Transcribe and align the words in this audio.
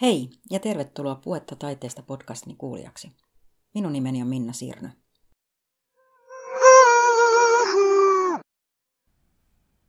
Hei 0.00 0.30
ja 0.50 0.60
tervetuloa 0.60 1.14
Puetta 1.14 1.56
taiteesta 1.56 2.02
podcastin 2.02 2.56
kuulijaksi. 2.56 3.12
Minun 3.74 3.92
nimeni 3.92 4.22
on 4.22 4.28
Minna 4.28 4.52
Sirnö. 4.52 4.88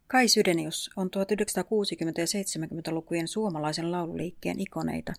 Kai 0.08 0.28
Sydenius 0.28 0.90
on 0.96 1.08
1960- 1.08 1.12
ja 2.18 2.26
70-lukujen 2.26 3.28
suomalaisen 3.28 3.92
laululiikkeen 3.92 4.60
ikoneita, 4.60 5.14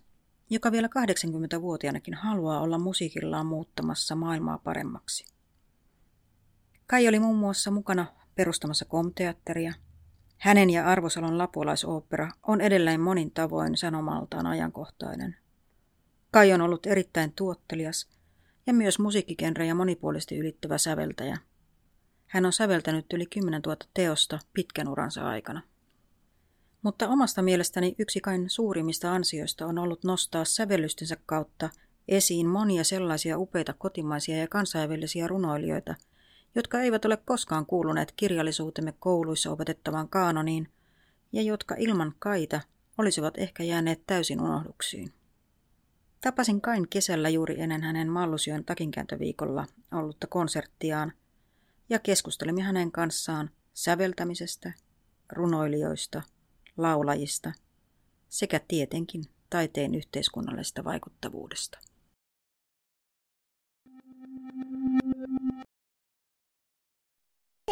joka 0.50 0.72
vielä 0.72 0.88
80-vuotiaanakin 0.88 2.14
haluaa 2.14 2.60
olla 2.60 2.78
musiikillaan 2.78 3.46
muuttamassa 3.46 4.14
maailmaa 4.14 4.58
paremmaksi. 4.58 5.24
Kai 6.86 7.08
oli 7.08 7.18
muun 7.18 7.38
muassa 7.38 7.70
mukana 7.70 8.06
perustamassa 8.34 8.84
komteatteria– 8.84 9.74
hänen 10.38 10.70
ja 10.70 10.86
Arvosalon 10.86 11.38
lapualaisooppera 11.38 12.30
on 12.42 12.60
edelleen 12.60 13.00
monin 13.00 13.30
tavoin 13.30 13.76
sanomaltaan 13.76 14.46
ajankohtainen. 14.46 15.36
Kai 16.30 16.52
on 16.52 16.60
ollut 16.60 16.86
erittäin 16.86 17.32
tuottelias 17.32 18.08
ja 18.66 18.74
myös 18.74 18.98
musiikkikenrejä 18.98 19.74
monipuolisesti 19.74 20.38
ylittävä 20.38 20.78
säveltäjä. 20.78 21.38
Hän 22.26 22.46
on 22.46 22.52
säveltänyt 22.52 23.12
yli 23.12 23.26
10 23.26 23.62
000 23.66 23.76
teosta 23.94 24.38
pitkän 24.52 24.88
uransa 24.88 25.28
aikana. 25.28 25.62
Mutta 26.82 27.08
omasta 27.08 27.42
mielestäni 27.42 27.94
yksi 27.98 28.20
kain 28.20 28.50
suurimmista 28.50 29.12
ansioista 29.12 29.66
on 29.66 29.78
ollut 29.78 30.04
nostaa 30.04 30.44
sävellystensä 30.44 31.16
kautta 31.26 31.70
esiin 32.08 32.46
monia 32.46 32.84
sellaisia 32.84 33.38
upeita 33.38 33.72
kotimaisia 33.72 34.36
ja 34.36 34.48
kansainvälisiä 34.48 35.26
runoilijoita– 35.26 35.94
jotka 36.56 36.80
eivät 36.80 37.04
ole 37.04 37.16
koskaan 37.16 37.66
kuuluneet 37.66 38.12
kirjallisuutemme 38.16 38.94
kouluissa 38.98 39.50
opetettavaan 39.50 40.08
kaanoniin 40.08 40.68
ja 41.32 41.42
jotka 41.42 41.74
ilman 41.78 42.14
kaita 42.18 42.60
olisivat 42.98 43.38
ehkä 43.38 43.62
jääneet 43.62 44.02
täysin 44.06 44.40
unohduksiin. 44.40 45.12
Tapasin 46.20 46.60
Kain 46.60 46.88
kesällä 46.88 47.28
juuri 47.28 47.60
ennen 47.60 47.82
hänen 47.82 48.10
Mallusyön 48.10 48.64
takinkääntöviikolla 48.64 49.66
ollutta 49.92 50.26
konserttiaan 50.26 51.12
ja 51.88 51.98
keskustelimme 51.98 52.62
hänen 52.62 52.92
kanssaan 52.92 53.50
säveltämisestä, 53.74 54.72
runoilijoista, 55.32 56.22
laulajista 56.76 57.52
sekä 58.28 58.60
tietenkin 58.68 59.24
taiteen 59.50 59.94
yhteiskunnallisesta 59.94 60.84
vaikuttavuudesta. 60.84 61.78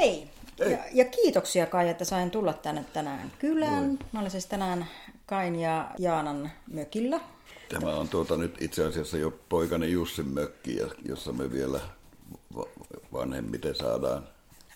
Hei! 0.00 0.28
Ja, 0.58 0.78
ja 0.92 1.04
kiitoksia 1.04 1.66
Kai, 1.66 1.88
että 1.88 2.04
sain 2.04 2.30
tulla 2.30 2.52
tänne 2.52 2.84
tänään 2.92 3.32
kylään. 3.38 3.84
Moi. 3.84 3.98
Mä 4.12 4.20
olen 4.20 4.30
siis 4.30 4.46
tänään 4.46 4.86
Kain 5.26 5.56
ja 5.56 5.90
Jaanan 5.98 6.50
mökillä. 6.72 7.20
Tämä 7.68 7.96
on 7.96 8.08
tuota 8.08 8.36
nyt 8.36 8.62
itse 8.62 8.84
asiassa 8.84 9.16
jo 9.16 9.38
poikani 9.48 9.92
Jussin 9.92 10.28
mökki, 10.28 10.78
jossa 11.08 11.32
me 11.32 11.52
vielä 11.52 11.80
vanhemmiten 13.12 13.74
saadaan 13.74 14.28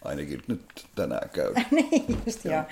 ainakin 0.05 0.42
nyt 0.48 0.86
tänään 0.94 1.30
käydä. 1.30 1.64
niin, 1.70 2.22
just 2.27 2.44
joo. 2.44 2.62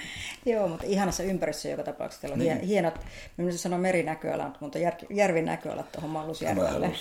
joo. 0.46 0.68
mutta 0.68 0.86
ihanassa 0.86 1.22
ympäristössä 1.22 1.68
joka 1.68 1.82
tapauksessa. 1.82 2.20
Teillä 2.20 2.34
on 2.34 2.38
niin. 2.38 2.60
hienot, 2.60 2.94
minä 3.36 3.52
sanon 3.52 3.80
merinäköalat, 3.80 4.60
mutta 4.60 4.78
jär, 4.78 4.94
järvin 5.10 5.44
näköalat 5.44 5.92
tuohon 5.92 6.10
Mallusjärvelle. 6.10 6.92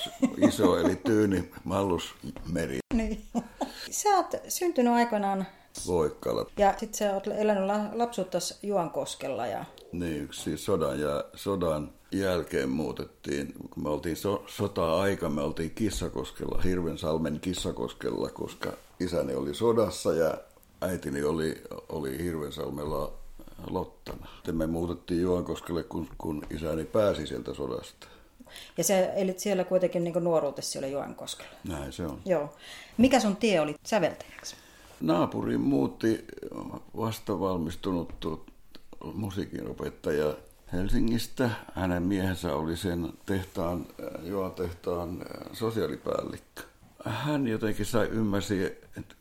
iso 0.48 0.78
eli 0.78 0.96
tyyni 0.96 1.52
Mallusmeri. 1.64 2.80
niin. 2.94 3.24
Sä 3.92 4.10
oot 4.10 4.36
syntynyt 4.48 4.94
aikoinaan 4.94 5.46
Voikkala. 5.88 6.46
Ja 6.58 6.74
sitten 6.78 6.98
sä 6.98 7.14
oot 7.14 7.28
elänyt 7.28 7.64
lapsuutta 7.94 8.38
Juankoskella. 8.64 9.48
Ja... 9.48 9.66
Niin, 9.92 10.30
siis 10.32 10.66
sodan, 10.66 11.00
ja, 11.00 11.24
sodan 11.34 11.92
jälkeen 12.12 12.70
muutettiin, 12.70 13.54
kun 13.70 13.84
me 13.84 13.90
oltiin 13.90 14.16
so, 14.16 14.44
sota-aika, 14.48 15.30
me 15.30 15.42
oltiin 15.42 15.72
Kissakoskella, 15.72 16.62
Hirvensalmen 16.62 17.40
Kissakoskella, 17.40 18.30
koska 18.30 18.74
isäni 19.00 19.34
oli 19.34 19.54
sodassa 19.54 20.14
ja 20.14 20.38
äitini 20.82 21.24
oli, 21.24 21.64
oli 21.90 22.24
Hirvensalmella 22.24 23.14
Lottana. 23.70 24.28
Sitten 24.36 24.56
me 24.56 24.68
muutettiin 24.68 25.22
Juankoskelle, 25.22 25.84
kun, 25.84 26.08
kun 26.18 26.42
isäni 26.50 26.86
pääsi 26.86 27.28
sieltä 27.28 27.54
sodasta. 27.54 28.08
Ja 28.78 28.84
sä 28.84 29.14
elit 29.14 29.40
siellä 29.40 29.64
kuitenkin 29.64 30.04
niin 30.04 30.24
nuoruutesi 30.24 30.72
siellä 30.72 30.88
Juankoskella. 30.88 31.52
Näin 31.68 31.94
se 31.94 32.06
on. 32.06 32.22
Joo. 32.26 32.54
Mikä 32.98 33.20
sun 33.20 33.36
tie 33.36 33.62
oli 33.62 33.76
säveltäjäksi? 33.84 34.56
Naapuriin 35.02 35.62
muutti 35.62 36.26
vasta 36.98 37.40
valmistunut 37.40 38.46
musiikinopettaja 39.14 40.34
Helsingistä. 40.74 41.50
Hänen 41.74 42.04
miehensä 42.04 42.56
oli 42.56 42.78
sen 42.78 43.14
tehtaan, 43.26 43.86
Joa 44.24 44.50
tehtaan 44.50 45.26
sosiaalipäällikkö. 45.54 46.62
Hän 47.06 47.48
jotenkin 47.48 47.86
sai 47.86 48.08
ymmärsi, 48.08 48.66
että 48.98 49.16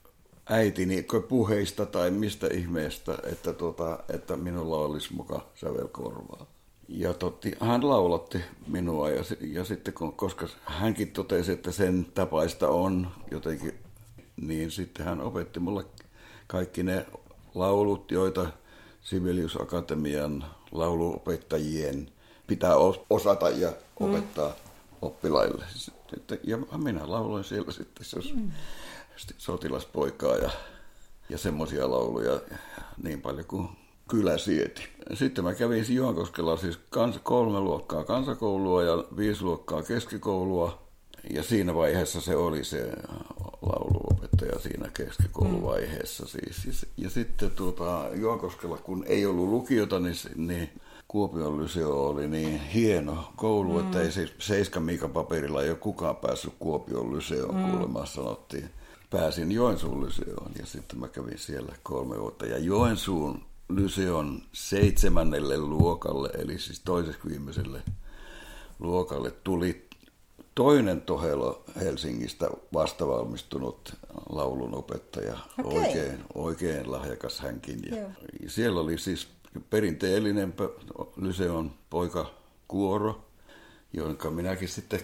äitini 0.49 1.05
puheista 1.29 1.85
tai 1.85 2.11
mistä 2.11 2.47
ihmeestä, 2.47 3.17
että, 3.23 3.53
tuota, 3.53 3.99
että 4.13 4.35
minulla 4.35 4.77
olisi 4.77 5.13
muka 5.13 5.45
sävelkorvaa. 5.55 6.45
Ja 6.87 7.13
totti, 7.13 7.55
hän 7.59 7.89
laulatti 7.89 8.41
minua 8.67 9.09
ja, 9.09 9.23
ja 9.41 9.65
sitten 9.65 9.93
kun, 9.93 10.13
koska 10.13 10.47
hänkin 10.65 11.11
totesi, 11.11 11.51
että 11.51 11.71
sen 11.71 12.07
tapaista 12.13 12.67
on 12.67 13.11
jotenkin, 13.31 13.73
niin 14.41 14.71
sitten 14.71 15.05
hän 15.05 15.21
opetti 15.21 15.59
mulle 15.59 15.85
kaikki 16.47 16.83
ne 16.83 17.05
laulut, 17.55 18.11
joita 18.11 18.47
Sibelius 19.01 19.61
Akatemian 19.61 20.45
lauluopettajien 20.71 22.11
pitää 22.47 22.75
osata 23.09 23.49
ja 23.49 23.73
opettaa 23.99 24.49
mm. 24.49 24.55
oppilaille. 25.01 25.65
Ja 26.43 26.57
minä 26.77 27.11
lauloin 27.11 27.43
siellä 27.43 27.71
sitten 27.71 28.05
se 28.05 28.19
mm. 28.33 28.51
sotilaspoikaa 29.37 30.35
ja, 30.35 30.49
ja 31.29 31.37
semmoisia 31.37 31.91
lauluja 31.91 32.39
niin 33.03 33.21
paljon 33.21 33.45
kuin 33.45 33.69
kylä 34.09 34.37
sieti. 34.37 34.87
Sitten 35.13 35.43
mä 35.43 35.53
kävin 35.53 35.95
Juankoskella 35.95 36.57
siis 36.57 36.79
kans, 36.89 37.19
kolme 37.23 37.59
luokkaa 37.59 38.03
kansakoulua 38.03 38.83
ja 38.83 39.03
viisi 39.17 39.43
luokkaa 39.43 39.83
keskikoulua. 39.83 40.85
Ja 41.33 41.43
siinä 41.43 41.75
vaiheessa 41.75 42.21
se 42.21 42.35
oli 42.35 42.63
se 42.63 42.91
lauluopettaja 43.61 44.59
siinä 44.59 44.89
keskikouluvaiheessa 44.93 46.23
mm. 46.23 46.29
siis. 46.29 46.85
Ja, 46.97 47.09
sitten 47.09 47.51
tuota, 47.51 48.09
Juankoskella, 48.15 48.77
kun 48.77 49.03
ei 49.07 49.25
ollut 49.25 49.49
lukiota, 49.49 49.99
niin, 49.99 50.15
niin 50.35 50.69
Kuopion 51.07 51.63
lyseo 51.63 52.07
oli 52.07 52.27
niin 52.27 52.59
hieno 52.61 53.31
koulu, 53.35 53.73
mm. 53.73 53.79
että 53.79 54.01
ei 54.01 54.11
siis 54.11 54.33
Seiska 54.39 54.79
Miika 54.79 55.07
paperilla 55.07 55.63
ei 55.63 55.69
ole 55.69 55.77
kukaan 55.77 56.15
päässyt 56.15 56.53
Kuopion 56.59 57.15
lyseoon, 57.15 57.55
mm. 57.55 57.71
kuulemma 57.71 58.05
sanottiin. 58.05 58.69
Pääsin 59.09 59.51
Joensuun 59.51 60.05
lyseoon 60.05 60.51
ja 60.59 60.65
sitten 60.65 60.99
mä 60.99 61.07
kävin 61.07 61.37
siellä 61.37 61.75
kolme 61.83 62.19
vuotta. 62.19 62.45
Ja 62.45 62.57
Joensuun 62.57 63.41
Lyseon 63.69 64.41
seitsemännelle 64.53 65.57
luokalle, 65.57 66.29
eli 66.37 66.59
siis 66.59 66.79
toiseksi 66.79 67.29
viimeiselle 67.29 67.81
luokalle, 68.79 69.31
tuli 69.31 69.89
toinen 70.55 71.01
Tohelo 71.01 71.63
Helsingistä 71.81 72.49
vastavalmistunut 72.73 73.93
laulunopettaja, 74.29 75.37
okay. 75.59 75.79
oikein, 75.79 76.23
oikein 76.33 76.91
lahjakas 76.91 77.39
hänkin. 77.39 77.81
Ja 78.41 78.49
siellä 78.49 78.79
oli 78.79 78.97
siis 78.97 79.27
perinteellinen 79.69 80.53
Lyseon 81.17 81.71
poikakuoro, 81.89 83.25
jonka 83.93 84.31
minäkin 84.31 84.69
sitten 84.69 84.99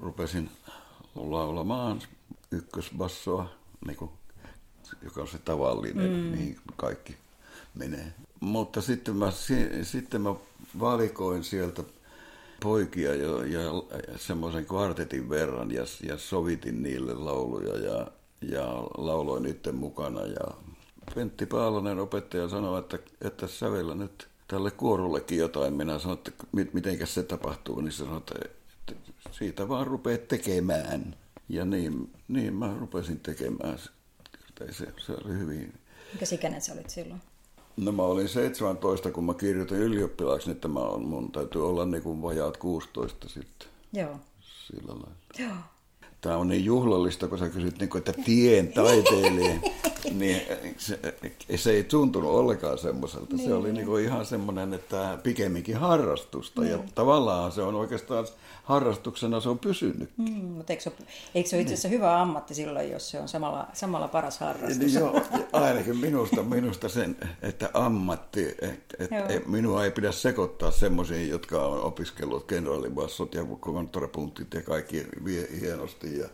rupesin 0.00 0.50
laulamaan 1.14 2.02
ykkösbassoa, 2.50 3.50
niin 3.86 3.96
kuin, 3.96 4.10
joka 5.02 5.20
on 5.20 5.28
se 5.28 5.38
tavallinen, 5.38 6.10
mm. 6.10 6.16
mihin 6.16 6.56
kaikki 6.76 7.16
menee. 7.74 8.12
Mutta 8.40 8.80
sitten 8.80 9.16
mä, 9.16 9.32
sitten 9.82 10.20
mä 10.20 10.34
valikoin 10.80 11.44
sieltä 11.44 11.82
poikia 12.62 13.14
jo, 13.14 13.42
ja 13.42 13.60
semmoisen 14.16 14.66
kvartetin 14.66 15.28
verran 15.30 15.70
ja, 15.70 15.84
ja 16.02 16.18
sovitin 16.18 16.82
niille 16.82 17.14
lauluja 17.14 17.76
ja, 17.76 18.06
ja 18.42 18.66
lauloin 18.98 19.42
niiden 19.42 19.74
mukana. 19.74 20.20
Ja 20.20 20.54
Pentti 21.14 21.46
Paalonen 21.46 21.98
opettaja 21.98 22.48
sanoi, 22.48 22.78
että, 22.78 22.98
että 23.20 23.46
sävellä 23.46 23.94
nyt 23.94 24.28
tälle 24.48 24.70
kuorullekin 24.70 25.38
jotain. 25.38 25.74
Minä 25.74 25.98
sanoin, 25.98 26.18
että 26.18 26.32
miten 26.72 27.06
se 27.06 27.22
tapahtuu, 27.22 27.80
niin 27.80 27.92
se 27.92 27.98
sanoi, 27.98 28.18
että, 28.18 28.34
että 28.88 29.12
siitä 29.30 29.68
vaan 29.68 29.86
rupeat 29.86 30.28
tekemään. 30.28 31.16
Ja 31.48 31.64
niin, 31.64 32.12
niin 32.28 32.54
mä 32.54 32.74
rupesin 32.80 33.20
tekemään. 33.20 33.78
Se, 34.70 34.86
se 34.96 35.12
oli 35.12 35.38
hyvin... 35.38 35.74
Mikä 36.12 36.26
ikäinen 36.32 36.60
sä 36.60 36.72
olit 36.72 36.90
silloin? 36.90 37.20
No 37.84 37.92
mä 37.92 38.02
olin 38.02 38.28
17, 38.28 39.10
kun 39.10 39.24
mä 39.24 39.34
kirjoitin 39.34 39.78
ylioppilaaksi, 39.78 40.48
niin 40.48 40.60
tämä 40.60 40.80
on, 40.80 41.04
mun 41.04 41.32
täytyy 41.32 41.68
olla 41.68 41.86
niin 41.86 42.02
kuin 42.02 42.22
vajaat 42.22 42.56
16 42.56 43.28
sitten. 43.28 43.68
Joo. 43.92 44.16
Sillä 44.40 44.92
lailla. 44.92 45.10
Joo. 45.38 45.56
Tämä 46.20 46.36
on 46.36 46.48
niin 46.48 46.64
juhlallista, 46.64 47.28
kun 47.28 47.38
sä 47.38 47.48
kysyt, 47.48 47.78
niin 47.78 47.90
kuin, 47.90 47.98
että 47.98 48.12
tien 48.24 48.72
taiteilija. 48.72 49.60
niin 50.20 50.42
se, 50.76 50.98
se 51.56 51.70
ei 51.70 51.84
tuntunut 51.84 52.30
ollenkaan 52.30 52.78
semmoiselta. 52.78 53.36
Niin. 53.36 53.48
Se 53.48 53.54
oli 53.54 53.72
niin 53.72 53.86
kuin 53.86 54.04
ihan 54.04 54.26
semmoinen, 54.26 54.74
että 54.74 55.18
pikemminkin 55.22 55.76
harrastusta. 55.76 56.60
Niin. 56.60 56.72
Ja 56.72 56.78
tavallaan 56.94 57.52
se 57.52 57.62
on 57.62 57.74
oikeastaan 57.74 58.26
harrastuksena 58.70 59.40
se 59.40 59.48
on 59.48 59.58
pysynyt. 59.58 60.10
Mm, 60.16 60.32
mutta 60.32 60.72
eikö 60.72 60.82
se, 60.82 60.92
eikö 61.34 61.48
se 61.48 61.56
ole 61.56 61.62
itse 61.62 61.74
asiassa 61.74 61.88
niin. 61.88 61.98
hyvä 61.98 62.20
ammatti 62.20 62.54
silloin, 62.54 62.90
jos 62.90 63.10
se 63.10 63.20
on 63.20 63.28
samalla, 63.28 63.66
samalla 63.72 64.08
paras 64.08 64.38
harrastus? 64.38 64.78
Niin, 64.78 64.94
joo, 64.94 65.22
ainakin 65.52 65.96
minusta, 65.96 66.42
minusta 66.42 66.88
sen, 66.88 67.16
että 67.42 67.70
ammatti, 67.74 68.48
että 68.48 68.96
et, 68.98 69.30
et, 69.30 69.46
minua 69.46 69.84
ei 69.84 69.90
pidä 69.90 70.12
sekoittaa 70.12 70.70
semmoisiin, 70.70 71.28
jotka 71.28 71.66
on 71.66 71.82
opiskellut 71.82 72.46
kenraalibassot 72.46 73.34
ja 73.34 73.44
konttorapunktit 73.60 74.54
ja 74.54 74.62
kaikki 74.62 75.06
vie 75.24 75.48
hienosti 75.60 76.09
ja 76.18 76.28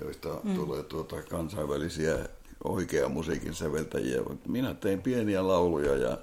joista 0.00 0.40
mm. 0.42 0.54
tulee 0.54 0.82
tuota 0.82 1.22
kansainvälisiä 1.22 2.18
oikea 2.64 3.08
musiikin 3.08 3.54
säveltäjiä. 3.54 4.20
Minä 4.48 4.74
tein 4.74 5.02
pieniä 5.02 5.48
lauluja 5.48 5.96
ja 5.96 6.18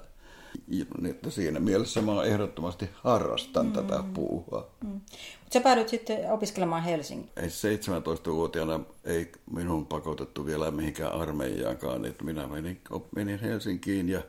että 1.10 1.30
siinä 1.30 1.60
mielessä 1.60 2.02
mä 2.02 2.22
ehdottomasti 2.22 2.90
harrastan 2.94 3.66
mm. 3.66 3.72
tätä 3.72 4.04
puuhaa. 4.14 4.66
Mm. 4.84 4.90
Mutta 4.90 5.52
sä 5.52 5.60
päädyit 5.60 5.88
sitten 5.88 6.32
opiskelemaan 6.32 6.82
Helsinkiin. 6.82 7.32
Ei 7.36 7.48
17-vuotiaana 7.48 8.80
ei 9.04 9.32
minun 9.50 9.86
pakotettu 9.86 10.46
vielä 10.46 10.70
mihinkään 10.70 11.12
armeijaankaan. 11.12 12.04
Että 12.04 12.24
minä 12.24 12.46
menin, 12.46 12.80
menin 13.16 13.38
Helsinkiin 13.40 14.08
ja, 14.08 14.22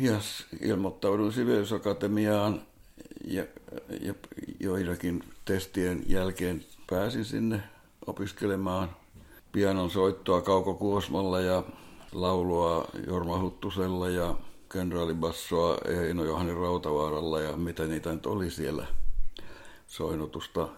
ja 0.00 0.20
ilmoittauduin 0.60 1.32
Sibeliusakatemiaan 1.32 2.62
ja, 3.24 3.46
ja 4.00 4.14
joidenkin 4.60 5.22
testien 5.44 6.02
jälkeen 6.06 6.64
pääsin 6.90 7.24
sinne 7.24 7.62
opiskelemaan 8.06 8.96
pianon 9.52 9.90
soittoa 9.90 10.42
Kauko 10.42 10.74
Kuosmalla 10.74 11.40
ja 11.40 11.62
laulua 12.12 12.88
Jorma 13.06 13.40
Huttusella 13.40 14.08
ja 14.08 14.34
kenraalibassoa 14.72 15.78
Eino 15.84 16.24
Johanni 16.24 16.54
Rautavaaralla 16.54 17.40
ja 17.40 17.56
mitä 17.56 17.86
niitä 17.86 18.12
nyt 18.12 18.26
oli 18.26 18.50
siellä 18.50 18.86
soinnutusta 19.86 20.68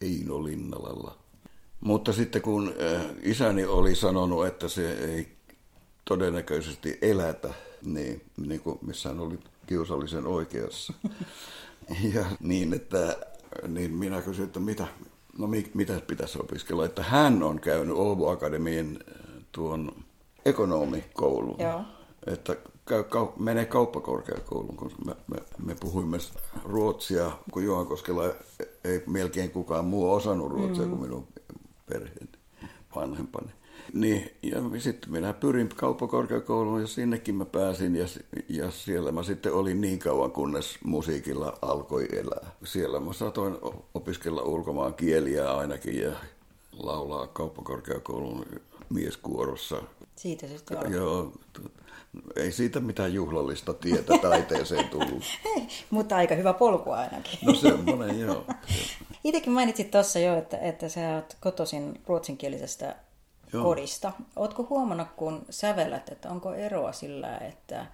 Eino 0.00 0.44
Linnalalla. 0.44 1.16
Mutta 1.80 2.12
sitten 2.12 2.42
kun 2.42 2.74
äh, 2.82 3.02
isäni 3.22 3.64
oli 3.64 3.94
sanonut, 3.94 4.46
että 4.46 4.68
se 4.68 4.92
ei 4.92 5.28
todennäköisesti 6.04 6.98
elätä, 7.02 7.54
niin, 7.82 8.22
niin 8.46 8.60
kuin 8.60 8.78
missä 8.82 9.08
hän 9.08 9.20
oli 9.20 9.38
kiusallisen 9.66 10.26
oikeassa. 10.26 10.92
Ja 12.14 12.24
niin, 12.40 12.74
että 12.74 13.16
niin 13.68 13.94
minä 13.94 14.22
kysyin, 14.22 14.46
että 14.46 14.60
mitä, 14.60 14.86
no 15.38 15.46
mitä 15.74 16.00
pitäisi 16.06 16.38
opiskella, 16.40 16.84
että 16.84 17.02
hän 17.02 17.42
on 17.42 17.60
käynyt 17.60 17.96
Åbo 17.96 18.30
Akademiin 18.30 18.98
äh, 19.08 19.44
tuon 19.52 19.92
ekonomikoulun. 20.44 21.56
Joo. 21.58 21.82
Että 22.26 22.56
käy, 22.88 23.02
kau, 23.02 23.28
menee 23.38 23.64
kauppakorkeakouluun, 23.64 24.76
kun 24.76 24.92
me, 25.06 25.16
me, 25.26 25.36
me 25.64 25.76
puhuimme 25.80 26.18
ruotsia, 26.64 27.30
kun 27.52 27.64
Johankoskella 27.64 28.24
ei 28.84 29.02
melkein 29.06 29.50
kukaan 29.50 29.84
muu 29.84 30.12
osannut 30.12 30.52
ruotsia 30.52 30.84
mm. 30.84 30.90
kuin 30.90 31.02
minun 31.02 31.28
perheeni 31.88 32.28
vanhempani. 32.96 33.50
Niin, 33.92 34.30
ja 34.42 34.56
sitten 34.78 35.12
minä 35.12 35.32
pyrin 35.32 35.68
kauppakorkeakouluun 35.76 36.80
ja 36.80 36.86
sinnekin 36.86 37.34
mä 37.34 37.44
pääsin 37.44 37.96
ja, 37.96 38.06
ja 38.48 38.70
siellä 38.70 39.12
mä 39.12 39.22
sitten 39.22 39.52
olin 39.52 39.80
niin 39.80 39.98
kauan, 39.98 40.30
kunnes 40.30 40.78
musiikilla 40.84 41.58
alkoi 41.62 42.08
elää. 42.12 42.50
Siellä 42.64 43.00
mä 43.00 43.12
saatoin 43.12 43.58
opiskella 43.94 44.42
ulkomaan 44.42 44.94
kieliä 44.94 45.52
ainakin 45.52 46.00
ja 46.00 46.12
laulaa 46.72 47.26
kauppakorkeakoulun 47.26 48.46
mieskuorossa. 48.88 49.82
Siitä 50.16 50.46
se 50.46 50.58
sitten 50.58 50.92
Joo, 50.92 51.32
ei 52.36 52.52
siitä 52.52 52.80
mitään 52.80 53.14
juhlallista 53.14 53.74
tietä 53.74 54.18
taiteeseen 54.18 54.88
tullut. 54.88 55.22
Mutta 55.90 56.16
aika 56.16 56.34
hyvä 56.34 56.52
polku 56.52 56.90
ainakin. 56.90 57.38
No 57.42 57.54
semmoinen, 57.54 58.20
joo. 58.20 58.44
Itsekin 59.24 59.52
mainitsit 59.52 59.90
tuossa 59.90 60.18
jo, 60.18 60.38
että, 60.38 60.58
että 60.58 60.88
sä 60.88 61.14
oot 61.14 61.36
kotoisin 61.40 62.00
ruotsinkielisestä 62.06 62.96
joo. 63.52 63.64
kodista. 63.64 64.12
Ootko 64.36 64.66
huomannut, 64.70 65.08
kun 65.16 65.44
sävellät, 65.50 66.08
että 66.08 66.30
onko 66.30 66.54
eroa 66.54 66.92
sillä, 66.92 67.38
että, 67.38 67.86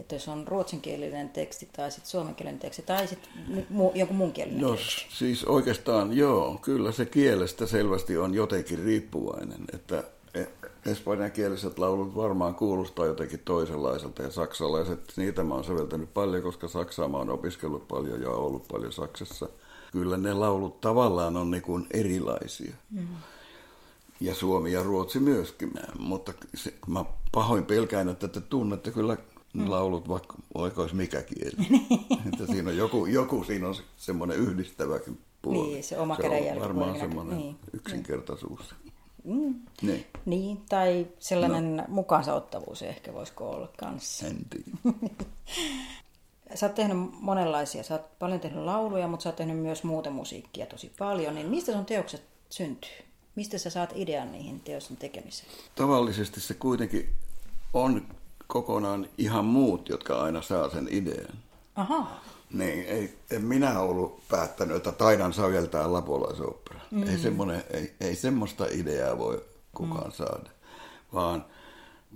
että 0.00 0.14
jos 0.14 0.28
on 0.28 0.48
ruotsinkielinen 0.48 1.30
teksti 1.30 1.68
tai 1.72 1.90
sitten 1.90 2.10
suomenkielinen 2.10 2.60
teksti 2.60 2.82
tai 2.82 3.06
sitten 3.06 3.30
mu, 3.68 3.90
joku 3.94 4.14
muun 4.14 4.32
kielinen 4.32 4.60
no, 4.60 4.70
teksti? 4.70 5.06
siis 5.10 5.44
oikeastaan 5.44 6.16
joo, 6.16 6.58
kyllä 6.62 6.92
se 6.92 7.06
kielestä 7.06 7.66
selvästi 7.66 8.18
on 8.18 8.34
jotenkin 8.34 8.78
riippuvainen, 8.78 9.64
että 9.74 10.04
espanjankieliset 10.86 11.78
laulut 11.78 12.16
varmaan 12.16 12.54
kuulostaa 12.54 13.06
jotenkin 13.06 13.40
toisenlaiselta 13.44 14.22
ja 14.22 14.30
saksalaiset, 14.30 15.12
niitä 15.16 15.44
mä 15.44 15.54
oon 15.54 15.64
säveltänyt 15.64 16.14
paljon, 16.14 16.42
koska 16.42 16.68
Saksaa 16.68 17.08
mä 17.08 17.16
oon 17.16 17.30
opiskellut 17.30 17.88
paljon 17.88 18.22
ja 18.22 18.30
ollut 18.30 18.68
paljon 18.68 18.92
Saksassa. 18.92 19.48
Kyllä 19.92 20.16
ne 20.16 20.34
laulut 20.34 20.80
tavallaan 20.80 21.36
on 21.36 21.50
niin 21.50 21.62
kuin 21.62 21.86
erilaisia. 21.90 22.74
Mm. 22.90 23.06
Ja 24.22 24.34
Suomi 24.34 24.72
ja 24.72 24.82
Ruotsi 24.82 25.18
myöskin. 25.18 25.72
Mutta 25.98 26.32
se, 26.54 26.74
mä 26.86 27.04
pahoin 27.32 27.64
pelkään, 27.64 28.08
että 28.08 28.28
te 28.28 28.40
tunnette 28.40 28.90
kyllä 28.90 29.16
mm. 29.52 29.70
laulut, 29.70 30.08
vaikka, 30.08 30.34
vaikka 30.54 30.82
olisi 30.82 30.96
mikä 30.96 31.22
kieli. 31.22 31.82
että 32.32 32.46
siinä 32.46 32.70
on 32.70 32.76
joku, 32.76 33.06
joku 33.06 33.44
siinä 33.44 33.68
on 33.68 33.74
semmoinen 33.96 34.36
yhdistäväkin 34.36 35.18
puoli. 35.42 35.68
Niin, 35.68 35.84
se 35.84 35.98
oma 35.98 36.16
se 36.16 36.52
on 36.54 36.60
varmaan 36.60 36.98
semmoinen 36.98 37.38
niin. 37.38 37.56
yksinkertaisuus. 37.72 38.74
Niin. 38.84 38.92
Mm. 39.24 39.54
Niin. 39.82 40.06
niin. 40.26 40.62
Tai 40.68 41.06
sellainen 41.18 41.76
no. 41.76 41.84
mukaansa 41.88 42.34
ottavuus 42.34 42.82
ehkä 42.82 43.14
voisiko 43.14 43.50
olla 43.50 43.68
kanssa. 43.78 44.26
En 44.26 44.36
tiedä. 44.50 44.96
sä 46.54 46.66
oot 46.66 46.74
tehnyt 46.74 46.96
monenlaisia. 47.20 47.82
Sä 47.82 47.94
oot 47.94 48.18
paljon 48.18 48.40
tehnyt 48.40 48.64
lauluja, 48.64 49.08
mutta 49.08 49.22
sä 49.22 49.28
oot 49.28 49.36
tehnyt 49.36 49.58
myös 49.58 49.84
muuta 49.84 50.10
musiikkia 50.10 50.66
tosi 50.66 50.92
paljon. 50.98 51.34
Niin 51.34 51.48
mistä 51.48 51.72
sun 51.72 51.86
teokset 51.86 52.22
syntyy? 52.50 53.11
Mistä 53.36 53.58
sä 53.58 53.70
saat 53.70 53.92
idean 53.94 54.32
niihin 54.32 54.60
teosten 54.60 54.96
tekemiseen? 54.96 55.50
Tavallisesti 55.74 56.40
se 56.40 56.54
kuitenkin 56.54 57.08
on 57.72 58.06
kokonaan 58.46 59.08
ihan 59.18 59.44
muut, 59.44 59.88
jotka 59.88 60.22
aina 60.22 60.42
saa 60.42 60.70
sen 60.70 60.88
idean. 60.90 61.34
Aha. 61.74 62.20
Niin, 62.52 62.84
ei, 62.84 63.18
en 63.30 63.44
minä 63.44 63.80
ollut 63.80 64.28
päättänyt, 64.28 64.76
että 64.76 64.92
taidan 64.92 65.32
säveltää 65.32 65.92
lapolaisopera. 65.92 66.80
Mm. 66.90 67.02
Ei, 67.02 67.18
ei, 67.70 67.94
ei 68.00 68.16
semmoista 68.16 68.66
ideaa 68.70 69.18
voi 69.18 69.44
kukaan 69.74 70.06
mm. 70.06 70.12
saada. 70.12 70.50
Vaan, 71.12 71.44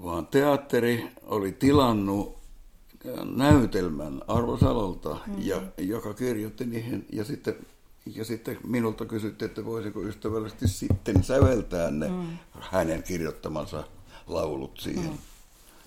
vaan 0.04 0.26
teatteri 0.26 1.10
oli 1.22 1.52
tilannut 1.52 2.36
näytelmän 3.36 4.22
Arvo 4.28 4.58
Salolta, 4.58 5.16
mm. 5.26 5.34
ja, 5.38 5.62
joka 5.78 6.14
kirjoitti 6.14 6.66
niihin, 6.66 7.06
ja 7.12 7.24
sitten, 7.24 7.66
ja 8.14 8.24
sitten 8.24 8.58
minulta 8.66 9.04
kysyttiin, 9.04 9.48
että 9.48 9.64
voisiko 9.64 10.02
ystävällisesti 10.02 10.68
sitten 10.68 11.24
säveltää 11.24 11.90
ne 11.90 12.08
mm. 12.08 12.26
hänen 12.60 13.02
kirjoittamansa 13.02 13.84
laulut 14.26 14.80
siihen. 14.80 15.10
Mm 15.10 15.18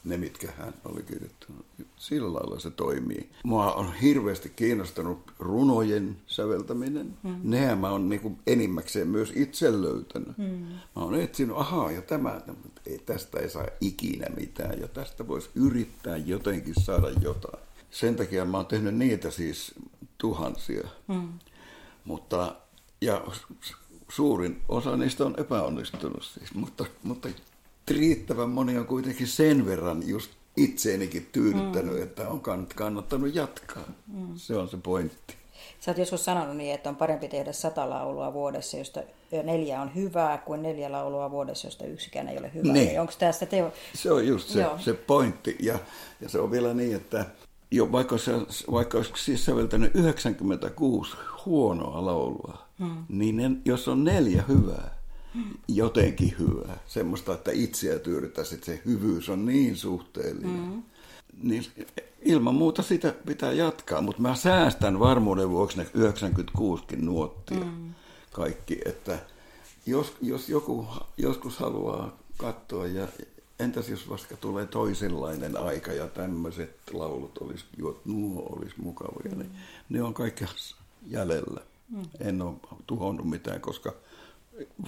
ne, 0.03 0.17
mitkä 0.17 0.47
hän 0.57 0.73
oli 0.85 1.03
kirjoittanut. 1.03 1.65
Sillä 1.97 2.33
lailla 2.33 2.59
se 2.59 2.71
toimii. 2.71 3.29
Mua 3.43 3.73
on 3.73 3.93
hirveästi 3.93 4.49
kiinnostanut 4.49 5.33
runojen 5.39 6.17
säveltäminen. 6.27 7.17
Mm. 7.23 7.35
Nehän 7.43 7.77
mä 7.77 7.89
oon 7.89 8.09
niin 8.09 8.39
enimmäkseen 8.47 9.07
myös 9.07 9.31
itse 9.35 9.81
löytänyt. 9.81 10.37
Mm. 10.37 10.45
Mä 10.95 11.01
oon 11.03 11.15
etsinyt, 11.15 11.57
ahaa, 11.57 11.91
ja 11.91 12.01
tämä, 12.01 12.41
ei, 12.85 12.99
tästä 12.99 13.39
ei 13.39 13.49
saa 13.49 13.67
ikinä 13.81 14.27
mitään, 14.35 14.81
ja 14.81 14.87
tästä 14.87 15.27
voisi 15.27 15.49
yrittää 15.55 16.17
jotenkin 16.17 16.75
saada 16.83 17.09
jotain. 17.21 17.63
Sen 17.91 18.15
takia 18.15 18.45
mä 18.45 18.57
oon 18.57 18.65
tehnyt 18.65 18.95
niitä 18.95 19.31
siis 19.31 19.73
tuhansia. 20.17 20.87
Mm. 21.07 21.29
Mutta, 22.05 22.55
ja 23.01 23.21
suurin 24.09 24.61
osa 24.69 24.97
niistä 24.97 25.25
on 25.25 25.35
epäonnistunut 25.37 26.23
siis, 26.23 26.53
mutta, 26.53 26.85
mutta 27.03 27.29
riittävän 27.91 28.49
moni 28.49 28.77
on 28.77 28.85
kuitenkin 28.85 29.27
sen 29.27 29.65
verran 29.65 30.07
just 30.07 30.31
itseenikin 30.57 31.29
tyydyttänyt, 31.31 31.95
mm. 31.95 32.03
että 32.03 32.29
on 32.29 32.41
kannattanut 32.75 33.35
jatkaa. 33.35 33.83
Mm. 34.07 34.27
Se 34.35 34.55
on 34.55 34.69
se 34.69 34.77
pointti. 34.77 35.39
Sä 35.79 35.91
oot 35.91 35.97
joskus 35.97 36.25
sanonut 36.25 36.57
niin, 36.57 36.73
että 36.73 36.89
on 36.89 36.95
parempi 36.95 37.27
tehdä 37.27 37.51
sata 37.51 37.89
laulua 37.89 38.33
vuodessa, 38.33 38.77
josta 38.77 39.01
neljä 39.43 39.81
on 39.81 39.95
hyvää, 39.95 40.37
kuin 40.37 40.61
neljä 40.61 40.91
laulua 40.91 41.31
vuodessa, 41.31 41.67
josta 41.67 41.85
yksikään 41.85 42.27
ei 42.27 42.37
ole 42.37 42.51
hyvää. 42.53 42.73
Niin. 42.73 43.01
Onko 43.01 43.13
tästä 43.19 43.45
teo... 43.45 43.73
Se 43.93 44.11
on 44.11 44.27
just 44.27 44.49
se, 44.49 44.65
se 44.77 44.93
pointti. 44.93 45.55
Ja, 45.59 45.79
ja 46.21 46.29
se 46.29 46.39
on 46.39 46.51
vielä 46.51 46.73
niin, 46.73 46.95
että 46.95 47.25
jo 47.71 47.91
vaikka, 47.91 48.17
se, 48.17 48.31
vaikka 48.71 48.97
olisi 48.97 49.11
siis 49.15 49.45
säveltänyt 49.45 49.95
96 49.95 51.17
huonoa 51.45 52.05
laulua, 52.05 52.57
mm. 52.79 53.05
niin 53.09 53.37
ne, 53.37 53.51
jos 53.65 53.87
on 53.87 54.03
neljä 54.03 54.43
hyvää, 54.47 54.97
jotenkin 55.67 56.35
hyvää. 56.39 56.77
Semmoista, 56.87 57.33
että 57.33 57.51
itseä 57.51 57.99
tyydyttäisi, 57.99 58.55
että 58.55 58.65
se 58.65 58.81
hyvyys 58.85 59.29
on 59.29 59.45
niin 59.45 59.75
suhteellinen. 59.75 60.61
Mm. 60.61 60.83
Niin 61.43 61.65
ilman 62.21 62.55
muuta 62.55 62.83
sitä 62.83 63.13
pitää 63.25 63.51
jatkaa, 63.51 64.01
mutta 64.01 64.21
mä 64.21 64.35
säästän 64.35 64.99
varmuuden 64.99 65.49
vuoksi 65.49 65.77
ne 65.77 65.83
96kin 65.83 67.01
nuottia 67.01 67.59
mm. 67.59 67.93
kaikki, 68.31 68.79
että 68.85 69.19
jos, 69.85 70.13
jos 70.21 70.49
joku 70.49 70.87
joskus 71.17 71.57
haluaa 71.57 72.17
katsoa 72.37 72.87
ja, 72.87 73.07
entäs 73.59 73.89
jos 73.89 74.09
vasta 74.09 74.37
tulee 74.37 74.65
toisenlainen 74.65 75.57
aika 75.57 75.91
ja 75.91 76.07
tämmöiset 76.07 76.75
laulut 76.93 77.37
olisi, 77.37 77.65
nuo 78.05 78.55
olisi 78.55 78.75
mukavia, 78.77 79.31
mm. 79.31 79.39
niin 79.39 79.51
ne 79.89 80.03
on 80.03 80.13
kaikki 80.13 80.45
jäljellä. 81.07 81.61
Mm. 81.89 82.03
En 82.19 82.41
ole 82.41 82.55
tuhonnut 82.87 83.29
mitään, 83.29 83.61
koska 83.61 83.93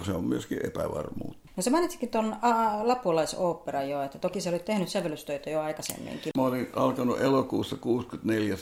se 0.06 0.12
on 0.12 0.24
myöskin 0.24 0.66
epävarmuutta. 0.66 1.50
No 1.58 1.64
sä 1.64 1.72
mainitsikin 1.72 2.10
tuon 2.10 2.36
lapuolaisooppera 2.84 3.84
jo, 3.84 4.02
että 4.02 4.20
toki 4.20 4.42
sä 4.42 4.50
olit 4.50 4.66
tehnyt 4.66 4.90
sävellystöitä 4.90 5.50
jo 5.50 5.62
aikaisemminkin. 5.62 6.32
Mä 6.38 6.44
olin 6.44 6.70
alkanut 6.76 7.22
elokuussa 7.22 7.76
64 7.76 8.56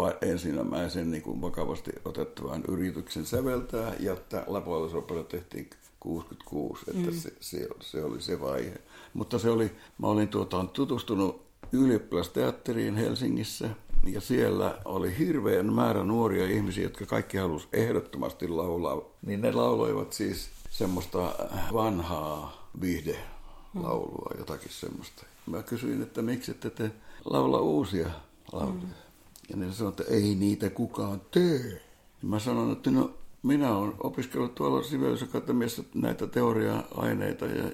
säveltää 0.00 0.30
ensimmäisen 0.30 1.10
niin 1.10 1.22
kuin 1.22 1.42
vakavasti 1.42 1.90
otettavan 2.04 2.62
yrityksen 2.68 3.26
säveltää, 3.26 3.94
ja 4.00 4.16
tämä 4.16 4.44
lapuolaisooppera 4.46 5.22
tehtiin 5.22 5.70
66, 6.00 6.84
että 6.88 7.10
mm. 7.10 7.16
se, 7.16 7.32
se, 7.40 7.68
se, 7.80 8.04
oli 8.04 8.22
se 8.22 8.40
vaihe. 8.40 8.74
Mutta 9.14 9.38
se 9.38 9.50
oli, 9.50 9.70
mä 9.98 10.06
olin 10.06 10.28
tuota, 10.28 10.64
tutustunut 10.72 11.42
ylioppilasteatteriin 11.72 12.96
Helsingissä, 12.96 13.70
ja 14.06 14.20
siellä 14.20 14.78
oli 14.84 15.18
hirveän 15.18 15.72
määrä 15.72 16.04
nuoria 16.04 16.46
ihmisiä, 16.46 16.84
jotka 16.84 17.06
kaikki 17.06 17.36
halusivat 17.36 17.74
ehdottomasti 17.74 18.48
laulaa. 18.48 19.02
Niin 19.26 19.40
ne 19.40 19.52
lauloivat 19.52 20.12
siis 20.12 20.50
semmoista 20.70 21.34
vanhaa 21.72 22.68
viihdelaulua, 22.80 24.34
jotakin 24.38 24.72
semmoista. 24.72 25.26
Mä 25.46 25.62
kysyin, 25.62 26.02
että 26.02 26.22
miksi 26.22 26.50
ette 26.50 26.70
te 26.70 26.90
laula 27.24 27.60
uusia 27.60 28.10
lauluja. 28.52 28.82
Mm. 28.82 29.09
Ja 29.50 29.56
ne 29.56 29.72
sanoivat, 29.72 30.00
että 30.00 30.14
ei 30.14 30.34
niitä 30.34 30.70
kukaan 30.70 31.20
tee. 31.30 31.82
Mä 32.22 32.38
sanoin, 32.38 32.72
että 32.72 32.90
no 32.90 33.14
minä 33.42 33.76
olen 33.76 33.92
opiskellut 33.98 34.54
tuolla 34.54 34.82
Sibeliusakatemiassa 34.82 35.82
näitä 35.94 36.26
teoria-aineita, 36.26 37.46
ja, 37.46 37.64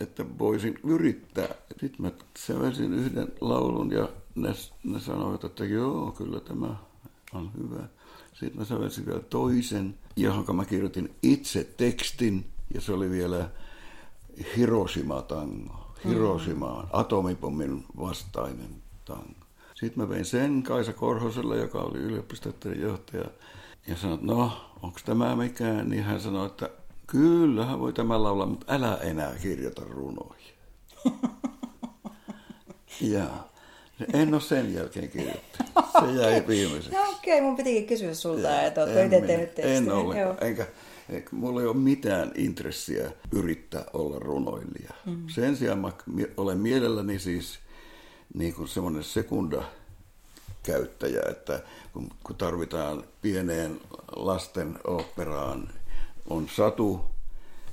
että 0.00 0.24
voisin 0.38 0.78
yrittää. 0.84 1.54
Sitten 1.80 2.02
mä 2.02 2.12
sävelsin 2.38 2.94
yhden 2.94 3.28
laulun 3.40 3.92
ja 3.92 4.08
ne, 4.34 4.54
ne 4.84 5.00
sanoivat, 5.00 5.44
että 5.44 5.64
joo, 5.64 6.10
kyllä 6.10 6.40
tämä 6.40 6.76
on 7.32 7.50
hyvä. 7.58 7.88
Sitten 8.32 8.56
mä 8.58 8.64
sävelsin 8.64 9.06
vielä 9.06 9.20
toisen, 9.20 9.94
johon 10.16 10.56
mä 10.56 10.64
kirjoitin 10.64 11.14
itse 11.22 11.64
tekstin, 11.76 12.46
ja 12.74 12.80
se 12.80 12.92
oli 12.92 13.10
vielä 13.10 13.50
Hiroshima-tango. 14.56 15.94
Hiroshima, 16.04 16.88
atomipommin 16.92 17.84
vastainen 17.96 18.82
tango. 19.04 19.39
Sitten 19.80 20.02
mä 20.02 20.08
vein 20.08 20.24
sen 20.24 20.62
Kaisa 20.62 20.92
Korhoselle, 20.92 21.56
joka 21.56 21.78
oli 21.78 21.98
yliopistoteatterin 21.98 22.82
johtaja, 22.82 23.24
ja 23.86 23.96
sanoin, 23.96 24.20
että 24.20 24.32
no, 24.32 24.52
onko 24.82 25.00
tämä 25.04 25.36
mikään? 25.36 25.88
Niin 25.88 26.04
hän 26.04 26.20
sanoi, 26.20 26.46
että 26.46 26.70
kyllä, 27.06 27.66
hän 27.66 27.80
voi 27.80 27.92
tämä 27.92 28.22
laulaa, 28.22 28.46
mutta 28.46 28.74
älä 28.74 28.96
enää 28.96 29.34
kirjoita 29.42 29.82
runoja. 29.90 30.52
ja 33.00 33.26
en 34.12 34.34
ole 34.34 34.42
sen 34.42 34.74
jälkeen 34.74 35.08
kirjoittanut. 35.08 35.72
Se 36.00 36.22
jäi 36.22 36.44
viimeiseksi. 36.48 36.90
no 36.90 37.02
okei, 37.02 37.34
okay, 37.34 37.40
mun 37.40 37.56
pitikin 37.56 37.86
kysyä 37.86 38.14
sulta, 38.14 38.48
ja, 38.48 38.62
että 38.62 38.82
oletko 38.82 39.02
itse 39.02 39.20
tehnyt 39.20 39.54
tekstin. 39.54 39.76
En 39.76 39.92
ole, 39.92 40.16
enkä, 40.40 40.66
enkä, 41.08 41.30
mulla 41.32 41.60
ei 41.60 41.66
ole 41.66 41.76
mitään 41.76 42.32
intressiä 42.34 43.10
yrittää 43.32 43.84
olla 43.92 44.18
runoilija. 44.18 44.90
Mm. 45.06 45.28
Sen 45.28 45.56
sijaan 45.56 45.78
mä 45.78 45.92
olen 46.36 46.58
mielelläni 46.58 47.18
siis 47.18 47.58
niin 48.34 48.54
kuin 48.54 48.68
semmoinen 48.68 49.04
sekunda 49.04 49.62
käyttäjä, 50.62 51.22
että 51.30 51.62
kun, 51.92 52.10
kun 52.24 52.36
tarvitaan 52.36 53.04
pieneen 53.22 53.80
lasten 54.16 54.78
operaan 54.84 55.68
on 56.30 56.48
satu, 56.56 57.04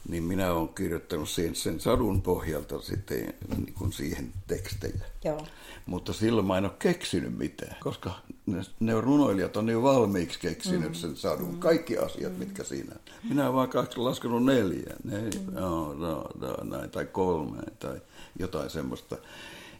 niin 0.09 0.23
minä 0.23 0.53
olen 0.53 0.69
kirjoittanut 0.69 1.29
sen, 1.29 1.55
sen 1.55 1.79
sadun 1.79 2.21
pohjalta 2.21 2.81
sitten 2.81 3.33
niin 3.57 3.73
kuin 3.73 3.93
siihen 3.93 4.33
tekstejä. 4.47 5.05
Joo. 5.23 5.47
Mutta 5.85 6.13
silloin 6.13 6.47
mä 6.47 6.57
en 6.57 6.65
ole 6.65 6.73
keksinyt 6.79 7.37
mitään, 7.37 7.75
koska 7.79 8.11
ne, 8.45 8.61
ne 8.79 9.01
runoilijat 9.01 9.57
on 9.57 9.69
jo 9.69 9.83
valmiiksi 9.83 10.39
keksinyt 10.39 10.89
mm. 10.89 10.95
sen 10.95 11.15
sadun. 11.15 11.53
Mm. 11.53 11.59
Kaikki 11.59 11.97
asiat, 11.97 12.33
mm. 12.33 12.39
mitkä 12.39 12.63
siinä 12.63 12.95
Minä 13.29 13.43
olen 13.43 13.53
vaan 13.53 13.69
kaksi 13.69 13.97
laskenut 13.97 14.45
neljä, 14.45 14.95
ne, 15.03 15.21
mm. 15.21 15.53
no, 15.53 15.93
no, 15.93 16.29
no, 16.39 16.57
näin, 16.63 16.89
tai 16.89 17.05
kolme 17.05 17.61
tai 17.79 18.01
jotain 18.39 18.69
semmoista. 18.69 19.17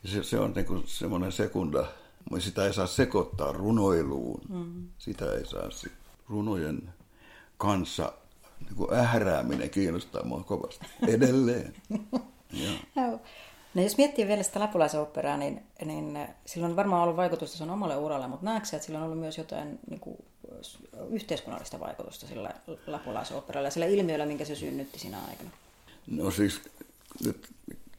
Se, 0.06 0.24
se 0.24 0.40
on 0.40 0.54
niin 0.56 0.84
semmoinen 0.86 1.32
sekunda, 1.32 1.88
sitä 2.40 2.66
ei 2.66 2.74
saa 2.74 2.88
sekoittaa 2.88 3.52
runoiluun. 3.52 4.42
Mm. 4.50 4.88
Sitä 4.98 5.34
ei 5.34 5.46
saa. 5.46 5.70
Runojen 6.30 6.94
kanssa 7.58 8.14
niin 8.66 8.76
kuin 8.76 8.94
ährääminen 8.94 9.70
kiinnostaa 9.70 10.24
mua 10.24 10.44
kovasti 10.44 10.86
edelleen. 11.08 11.74
ja. 12.96 13.20
No 13.74 13.84
jos 13.84 13.98
miettii 13.98 14.28
vielä 14.28 14.44
sitä 14.44 14.60
lapulaisoperaa, 14.60 15.38
niin, 15.38 15.64
niin 15.86 16.20
sillä 16.46 16.68
on 16.68 16.76
varmaan 16.76 17.04
ollut 17.04 17.18
vaikutusta 17.18 17.58
sen 17.58 17.70
omalle 17.70 17.96
uralle, 17.96 18.28
mutta 18.28 18.46
näetkö 18.46 18.76
että 18.76 18.86
sillä 18.86 19.00
on 19.00 19.06
ollut 19.06 19.20
myös 19.20 19.38
jotain 19.38 19.80
niin 19.90 20.00
kuin, 20.00 20.18
yhteiskunnallista 21.10 21.80
vaikutusta 21.80 22.28
sillä 22.28 22.54
lapulaisoperalla 22.88 23.68
ja 23.68 23.72
sillä 23.72 23.86
ilmiöllä, 23.86 24.26
minkä 24.26 24.46
se 24.46 24.56
synnytti 24.56 25.00
siinä 25.00 25.18
aikana? 25.30 25.50
No 26.08 26.32
siis 26.32 26.62
nyt, 27.26 27.50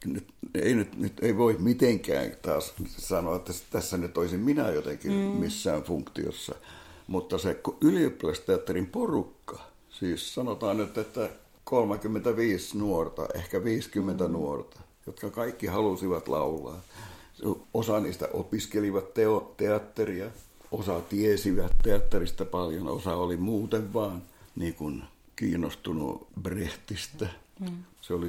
nyt, 0.04 0.26
ei, 0.54 0.74
nyt, 0.74 0.96
nyt 0.98 1.12
ei 1.22 1.36
voi 1.36 1.56
mitenkään 1.58 2.30
taas 2.42 2.74
sanoa, 2.86 3.36
että 3.36 3.52
tässä 3.70 3.96
nyt 3.96 4.18
olisin 4.18 4.40
minä 4.40 4.70
jotenkin 4.70 5.12
mm. 5.12 5.18
missään 5.18 5.82
funktiossa, 5.82 6.54
mutta 7.06 7.38
se 7.38 7.60
ylioppilasteatterin 7.80 8.86
porukka, 8.86 9.58
siis 9.90 10.34
sanotaan 10.34 10.76
nyt, 10.76 10.98
että 10.98 11.30
35 11.64 12.78
nuorta, 12.78 13.26
ehkä 13.34 13.64
50 13.64 14.24
mm. 14.28 14.32
nuorta, 14.32 14.80
jotka 15.06 15.30
kaikki 15.30 15.66
halusivat 15.66 16.28
laulaa. 16.28 16.80
Osa 17.74 18.00
niistä 18.00 18.28
opiskelivat 18.32 19.14
teo, 19.14 19.54
teatteria, 19.56 20.30
osa 20.72 21.00
tiesivät 21.00 21.72
teatterista 21.82 22.44
paljon, 22.44 22.88
osa 22.88 23.16
oli 23.16 23.36
muuten 23.36 23.92
vaan 23.92 24.22
niin 24.56 24.74
kuin 24.74 25.02
kiinnostunut 25.36 26.26
Brechtistä. 26.42 27.28
Mm. 27.60 27.84
Se 28.00 28.14
oli 28.14 28.28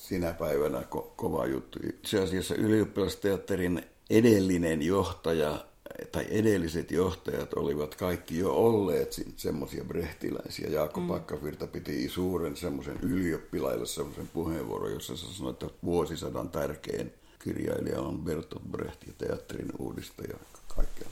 sinä 0.00 0.32
päivänä 0.32 0.80
ko- 0.80 1.12
kova 1.16 1.46
juttu. 1.46 1.78
Itse 1.88 2.22
asiassa 2.22 2.54
ylioppilasteatterin 2.54 3.82
edellinen 4.10 4.82
johtaja 4.82 5.64
tai 6.12 6.26
edelliset 6.30 6.90
johtajat 6.90 7.54
olivat 7.54 7.94
kaikki 7.94 8.38
jo 8.38 8.52
olleet 8.54 9.22
semmoisia 9.36 9.84
brehtiläisiä. 9.84 10.68
Jaakko 10.70 11.00
mm. 11.00 11.08
Pakkavirta 11.08 11.66
piti 11.66 12.08
suuren 12.08 12.56
semmoisen 12.56 12.98
ylioppilaille 13.02 13.86
semmoisen 13.86 14.28
puheenvuoron, 14.28 14.92
jossa 14.92 15.16
se 15.16 15.26
sanoi, 15.26 15.50
että 15.52 15.66
vuosisadan 15.84 16.48
tärkein 16.48 17.12
kirjailija 17.44 18.00
on 18.00 18.18
Bertolt 18.18 18.64
Brecht 18.70 19.06
ja 19.06 19.12
teatterin 19.18 19.72
uudistaja 19.78 20.36
kaikkea. 20.76 21.08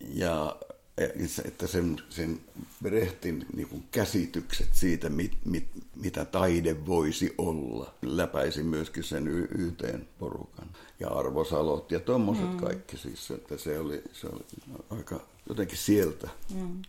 Ja 0.00 0.56
että 1.44 1.66
sen, 1.66 1.96
sen 2.10 2.40
Brehtin 2.82 3.46
niin 3.56 3.68
kuin 3.68 3.84
käsitykset 3.90 4.68
siitä, 4.72 5.08
mit, 5.08 5.32
mit, 5.44 5.66
mitä 5.96 6.24
taide 6.24 6.86
voisi 6.86 7.34
olla, 7.38 7.94
läpäisi 8.02 8.62
myöskin 8.62 9.04
sen 9.04 9.28
y- 9.28 9.48
yhteen 9.58 10.08
porukan. 10.18 10.68
Ja 11.00 11.08
arvosalot 11.08 11.92
ja 11.92 12.00
tuommoiset 12.00 12.50
mm. 12.50 12.56
kaikki 12.56 12.96
siis, 12.96 13.30
että 13.30 13.56
se 13.56 13.78
oli, 13.78 14.02
se 14.12 14.26
oli 14.26 14.44
aika 14.90 15.20
jotenkin 15.48 15.78
sieltä. 15.78 16.28
Mm. 16.54 16.82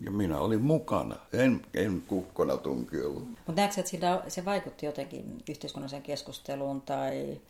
Ja 0.00 0.10
minä 0.10 0.38
olin 0.38 0.62
mukana, 0.62 1.16
en, 1.32 1.66
en 1.74 2.02
kukkona 2.06 2.56
tunki 2.56 3.00
ollut. 3.00 3.28
Mutta 3.28 3.52
näetkö, 3.52 3.80
että 3.80 4.22
se 4.28 4.44
vaikutti 4.44 4.86
jotenkin 4.86 5.38
yhteiskunnalliseen 5.48 6.02
keskusteluun 6.02 6.80
tai 6.80 7.40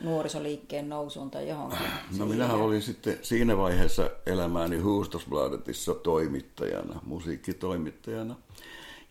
nuorisoliikkeen 0.00 0.88
nousuun 0.88 1.30
tai 1.30 1.48
johonkin? 1.48 1.78
No 2.18 2.26
minähän 2.26 2.56
olin 2.56 2.82
sitten 2.82 3.18
siinä 3.22 3.56
vaiheessa 3.56 4.10
elämääni 4.26 4.78
Huustosbladetissa 4.78 5.94
toimittajana, 5.94 7.00
musiikkitoimittajana. 7.04 8.36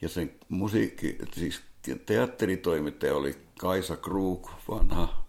Ja 0.01 0.10
sen 0.10 0.32
musiikki, 0.50 1.18
siis 1.34 1.62
teatteritoimittaja 2.06 3.15
oli 3.15 3.36
Kaisa 3.60 3.98
Krug, 3.98 4.48
vanha 4.68 5.24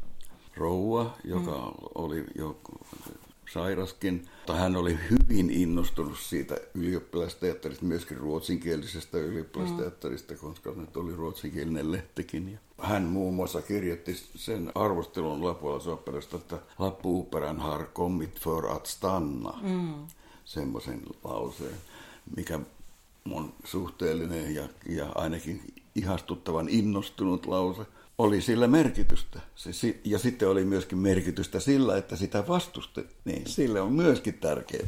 rouva, 0.57 1.17
joka 1.25 1.51
mm. 1.51 1.89
oli 1.95 2.25
jo 2.35 2.61
sairaskin. 3.53 4.29
Mutta 4.37 4.55
hän 4.55 4.77
oli 4.77 4.99
hyvin 5.11 5.51
innostunut 5.51 6.19
siitä 6.19 6.57
ylioppilasteatterista, 6.75 7.85
myöskin 7.85 8.17
ruotsinkielisestä 8.17 9.19
ylioppilasteatterista, 9.19 10.35
koska 10.35 10.71
nyt 10.71 10.97
oli 10.97 11.17
ruotsinkielinen 11.17 11.93
lehtikin. 11.93 12.53
Ja 12.53 12.59
hän 12.83 13.03
muun 13.03 13.35
muassa 13.35 13.63
kirjoitti 13.63 14.15
sen 14.35 14.73
arvostelun 14.75 15.45
Lapualaisopperasta, 15.45 16.37
että 16.37 16.59
Lappu-operan 16.79 17.61
har 17.61 17.87
kommit 17.93 18.41
för 18.41 18.77
att 18.77 18.87
stanna. 18.87 19.55
Mm. 19.63 20.07
Semmoisen 20.45 21.01
lauseen, 21.25 21.77
mikä 22.37 22.61
mun 23.25 23.53
suhteellinen 23.65 24.55
ja, 24.55 24.69
ja 24.89 25.09
ainakin 25.15 25.63
ihastuttavan 25.95 26.69
innostunut 26.69 27.47
lause, 27.47 27.83
oli 28.19 28.41
sillä 28.41 28.67
merkitystä. 28.67 29.41
Se, 29.57 30.01
ja 30.05 30.19
sitten 30.19 30.49
oli 30.49 30.65
myöskin 30.65 30.99
merkitystä 30.99 31.61
sillä, 31.61 31.97
että 31.97 32.17
sitä 32.17 32.49
vastustettiin. 32.49 33.15
Niin, 33.25 33.49
sille 33.49 33.81
on 33.81 33.93
myöskin 33.93 34.35
tärkeää. 34.35 34.87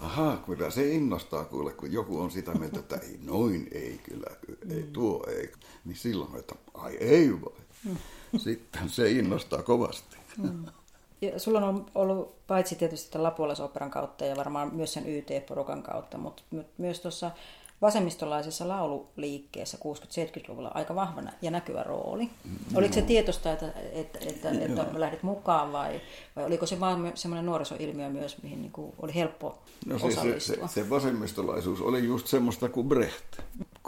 Ahaa, 0.00 0.36
kyllä 0.36 0.70
se 0.70 0.88
innostaa 0.88 1.44
kuule, 1.44 1.72
kun 1.72 1.92
joku 1.92 2.20
on 2.20 2.30
sitä 2.30 2.54
mieltä, 2.54 2.78
että 2.78 2.96
ei 2.96 3.18
noin, 3.22 3.68
ei 3.72 4.00
kyllä, 4.02 4.36
ei 4.70 4.82
tuo, 4.92 5.26
ei. 5.28 5.52
Niin 5.84 5.96
silloin, 5.96 6.36
että 6.36 6.54
ai 6.74 6.96
ei 6.96 7.40
voi. 7.40 7.56
Sitten 8.36 8.88
se 8.88 9.10
innostaa 9.10 9.62
kovasti. 9.62 10.16
Mm. 10.38 10.64
Ja 11.20 11.38
sulla 11.40 11.60
on 11.60 11.86
ollut 11.94 12.46
paitsi 12.46 12.76
tietysti 12.76 13.18
Lapuolaisoperan 13.18 13.90
kautta 13.90 14.24
ja 14.24 14.36
varmaan 14.36 14.74
myös 14.74 14.92
sen 14.92 15.08
YT-porukan 15.08 15.82
kautta, 15.82 16.18
mutta 16.18 16.42
myös 16.78 17.00
tuossa 17.00 17.30
vasemmistolaisessa 17.84 18.68
laululiikkeessä 18.68 19.78
60-70-luvulla 19.78 20.70
aika 20.74 20.94
vahva 20.94 21.22
ja 21.42 21.50
näkyvä 21.50 21.82
rooli. 21.82 22.24
Mm, 22.44 22.76
Oliko 22.76 22.94
se 22.94 23.02
tietoista, 23.02 23.52
että, 23.52 23.72
että, 23.92 24.18
että, 24.26 24.50
että 24.50 24.86
lähdit 24.94 25.22
mukaan 25.22 25.72
vai, 25.72 26.00
vai 26.36 26.44
oliko 26.44 26.66
se 26.66 26.80
vain 26.80 27.12
semmoinen 27.14 27.46
nuorisoilmiö 27.46 28.08
myös, 28.08 28.42
mihin 28.42 28.60
niin 28.62 28.72
kuin 28.72 28.92
oli 28.98 29.14
helppo 29.14 29.58
no, 29.86 29.98
siis 29.98 30.18
osallistua? 30.18 30.68
Se, 30.68 30.74
se, 30.74 30.82
se 30.82 30.90
vasemmistolaisuus 30.90 31.80
oli 31.80 32.04
just 32.04 32.26
semmoista 32.26 32.68
kuin 32.68 32.88
Brecht. 32.88 33.38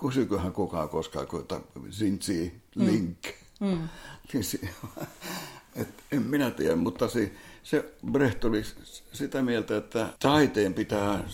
Kysyköhän 0.00 0.52
kukaan 0.52 0.88
koskaan, 0.88 1.26
kun 1.26 1.46
Zinzi 1.90 2.52
Link. 2.74 3.18
Mm. 3.60 3.66
Mm. 3.66 3.88
Et 5.80 5.88
en 6.12 6.22
minä 6.22 6.50
tiedä, 6.50 6.76
mutta 6.76 7.08
se, 7.08 7.32
se 7.62 7.92
Brecht 8.12 8.44
oli 8.44 8.62
sitä 9.12 9.42
mieltä, 9.42 9.76
että 9.76 10.08
taiteen 10.18 10.74
pitää 10.74 11.24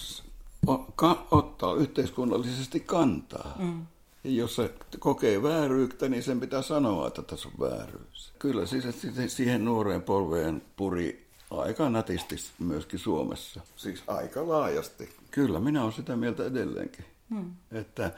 ottaa 1.31 1.75
yhteiskunnallisesti 1.75 2.81
kantaa. 2.81 3.57
Mm. 3.59 3.87
Ja 4.25 4.31
jos 4.31 4.57
se 4.57 4.75
kokee 4.99 5.43
vääryyttä, 5.43 6.09
niin 6.09 6.23
sen 6.23 6.41
pitää 6.41 6.63
sanoa, 6.63 7.09
että 7.09 7.23
tässä 7.23 7.49
on 7.49 7.71
vääryys. 7.71 8.33
Kyllä 8.39 8.67
siis 8.67 8.85
siihen 9.27 9.65
nuoreen 9.65 10.03
polveen 10.03 10.63
puri 10.77 11.27
aika 11.51 11.91
nätisti 11.91 12.37
myöskin 12.59 12.99
Suomessa. 12.99 13.61
Siis 13.77 14.03
aika 14.07 14.49
laajasti. 14.49 15.09
Kyllä, 15.31 15.61
minä 15.61 15.83
olen 15.83 15.93
sitä 15.93 16.17
mieltä 16.17 16.47
edelleenkin. 16.47 17.05
Mm. 17.31 17.51
Että 17.73 18.13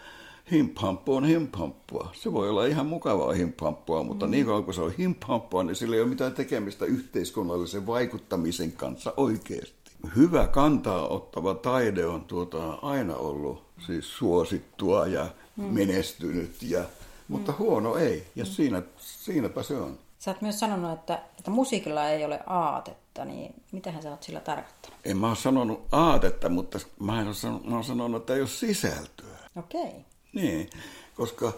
himphamppu 0.51 1.15
on 1.17 1.25
himphamppua. 1.25 2.13
Se 2.13 2.33
voi 2.33 2.51
olla 2.51 2.67
ihan 2.67 2.87
mukavaa 2.87 3.33
himphamppua, 3.33 4.03
mutta 4.03 4.27
mm. 4.27 4.31
niin 4.31 4.47
kauan 4.47 4.65
kuin 4.65 4.75
se 4.75 4.83
on 4.83 4.93
himphamppua, 4.99 5.65
niin 5.65 5.77
sillä 5.77 5.97
ei 5.97 6.03
ole 6.03 6.09
mitään 6.09 6.35
tekemistä 6.35 6.85
yhteiskunnallisen 6.85 7.87
vaikuttamisen 7.87 8.73
kanssa 8.73 9.15
oikeasti 9.17 9.84
hyvä 10.17 10.47
kantaa 10.47 11.09
ottava 11.09 11.55
taide 11.55 12.07
on 12.07 12.25
tuota, 12.25 12.73
aina 12.73 13.17
ollut 13.17 13.65
siis 13.87 14.17
suosittua 14.17 15.07
ja 15.07 15.27
mm. 15.57 15.65
menestynyt, 15.65 16.63
ja, 16.63 16.85
mutta 17.29 17.53
mm. 17.53 17.59
huono 17.59 17.97
ei. 17.97 18.27
Ja 18.37 18.45
mm. 18.45 18.51
siinä, 18.51 18.83
siinäpä 18.99 19.63
se 19.63 19.77
on. 19.77 19.99
Sä 20.19 20.31
oot 20.31 20.43
myös 20.43 20.61
sanonut, 20.61 20.93
että, 20.93 21.23
että 21.39 21.51
musiikilla 21.51 22.09
ei 22.09 22.25
ole 22.25 22.41
aatetta, 22.47 23.25
niin 23.25 23.55
mitähän 23.73 24.03
sä 24.03 24.11
oot 24.11 24.23
sillä 24.23 24.41
tarkoittanut? 24.41 24.99
En 25.05 25.17
mä 25.17 25.29
ole 25.29 25.37
sanonut 25.37 25.87
aatetta, 25.93 26.49
mutta 26.49 26.79
mä, 27.01 27.19
ole 27.19 27.35
sanonut, 27.35 27.67
mä 27.67 27.75
oon 27.75 27.85
sanonut, 27.85 28.23
että 28.23 28.35
ei 28.35 28.41
ole 28.41 28.49
sisältöä. 28.49 29.37
Okei. 29.57 29.81
Okay. 29.81 30.01
Niin, 30.33 30.71
koska 31.17 31.53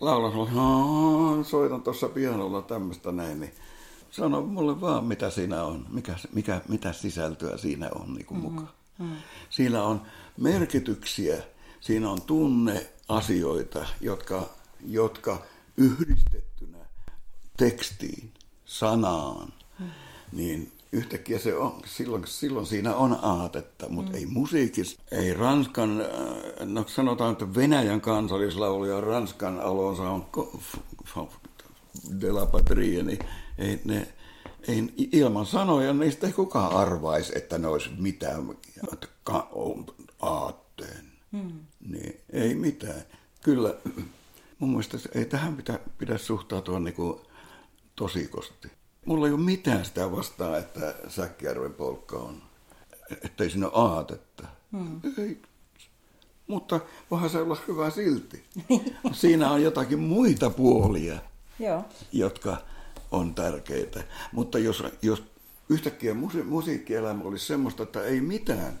laulan, 0.00 1.44
soitan 1.44 1.82
tuossa 1.82 2.08
pianolla 2.08 2.62
tämmöistä 2.62 3.12
näin, 3.12 3.40
niin 3.40 3.52
Sano 4.16 4.42
mulle 4.42 4.80
vaan, 4.80 5.04
mitä 5.04 5.30
siinä 5.30 5.64
on, 5.64 5.86
mikä, 5.90 6.14
mikä, 6.32 6.60
mitä 6.68 6.92
sisältöä 6.92 7.56
siinä 7.56 7.90
on 7.94 8.14
niin 8.14 8.26
kuin 8.26 8.40
mm-hmm. 8.40 8.52
mukaan. 8.54 8.74
Mm-hmm. 8.98 9.16
Siinä 9.50 9.82
on 9.82 10.02
merkityksiä, 10.36 11.42
siinä 11.80 12.10
on 12.10 12.22
tunneasioita, 12.22 13.86
jotka, 14.00 14.48
jotka 14.86 15.42
yhdistettynä 15.76 16.78
tekstiin, 17.56 18.32
sanaan, 18.64 19.52
mm. 19.78 19.90
niin 20.32 20.72
yhtäkkiä 20.92 21.38
se 21.38 21.54
on, 21.54 21.82
silloin, 21.86 22.26
silloin 22.26 22.66
siinä 22.66 22.94
on 22.94 23.18
aatetta, 23.22 23.88
mutta 23.88 24.12
mm. 24.12 24.18
ei 24.18 24.26
musiikissa, 24.26 25.00
ei 25.10 25.34
Ranskan, 25.34 26.00
äh, 26.00 26.66
no 26.66 26.84
sanotaan, 26.86 27.32
että 27.32 27.54
Venäjän 27.54 28.00
kansallislaulu 28.00 28.84
ja 28.84 29.00
Ranskan 29.00 29.60
alonsa 29.60 30.02
on 30.02 30.26
de 32.20 32.32
la 32.32 32.46
patrie, 32.46 33.02
niin 33.02 33.18
ei, 33.58 33.80
ne, 33.84 34.08
ei, 34.68 34.94
ilman 35.12 35.46
sanoja 35.46 35.92
niistä 35.92 36.26
ei 36.26 36.32
kukaan 36.32 36.72
arvaisi, 36.72 37.32
että 37.36 37.58
ne 37.58 37.66
olisi 37.66 37.90
mitään 37.98 38.56
aatteen. 40.20 41.12
Hmm. 41.32 41.60
Niin, 41.88 42.20
ei 42.32 42.54
mitään. 42.54 43.02
Kyllä, 43.42 43.74
mun 44.58 44.70
mielestä 44.70 44.98
ei 45.14 45.24
tähän 45.24 45.56
pitä, 45.56 45.80
pidä 45.98 46.18
suhtautua 46.18 46.80
niin 46.80 46.94
kuin 46.94 47.20
tosikosti. 47.96 48.68
Mulla 49.04 49.26
ei 49.26 49.32
ole 49.32 49.40
mitään 49.40 49.84
sitä 49.84 50.12
vastaan, 50.12 50.58
että 50.58 50.94
Säkkijärven 51.08 51.74
polkka 51.74 52.16
on, 52.16 52.42
ettei 53.22 53.50
siinä 53.50 53.68
ole 53.68 53.88
aatetta. 53.88 54.46
Hmm. 54.72 55.00
Ei, 55.18 55.42
mutta 56.46 56.80
voihan 57.10 57.30
se 57.30 57.38
olla 57.38 57.56
hyvä 57.68 57.90
silti. 57.90 58.44
Siinä 59.12 59.50
on 59.50 59.62
jotakin 59.62 59.98
muita 59.98 60.50
puolia, 60.50 61.18
Joo. 61.58 61.84
jotka 62.12 62.56
on 63.14 63.34
tärkeitä. 63.34 64.04
Mutta 64.32 64.58
jos, 64.58 64.82
jos 65.02 65.22
yhtäkkiä 65.68 66.14
musi- 66.14 66.42
musiikkielämä 66.42 67.24
olisi 67.24 67.46
semmoista, 67.46 67.82
että 67.82 68.02
ei 68.02 68.20
mitään, 68.20 68.80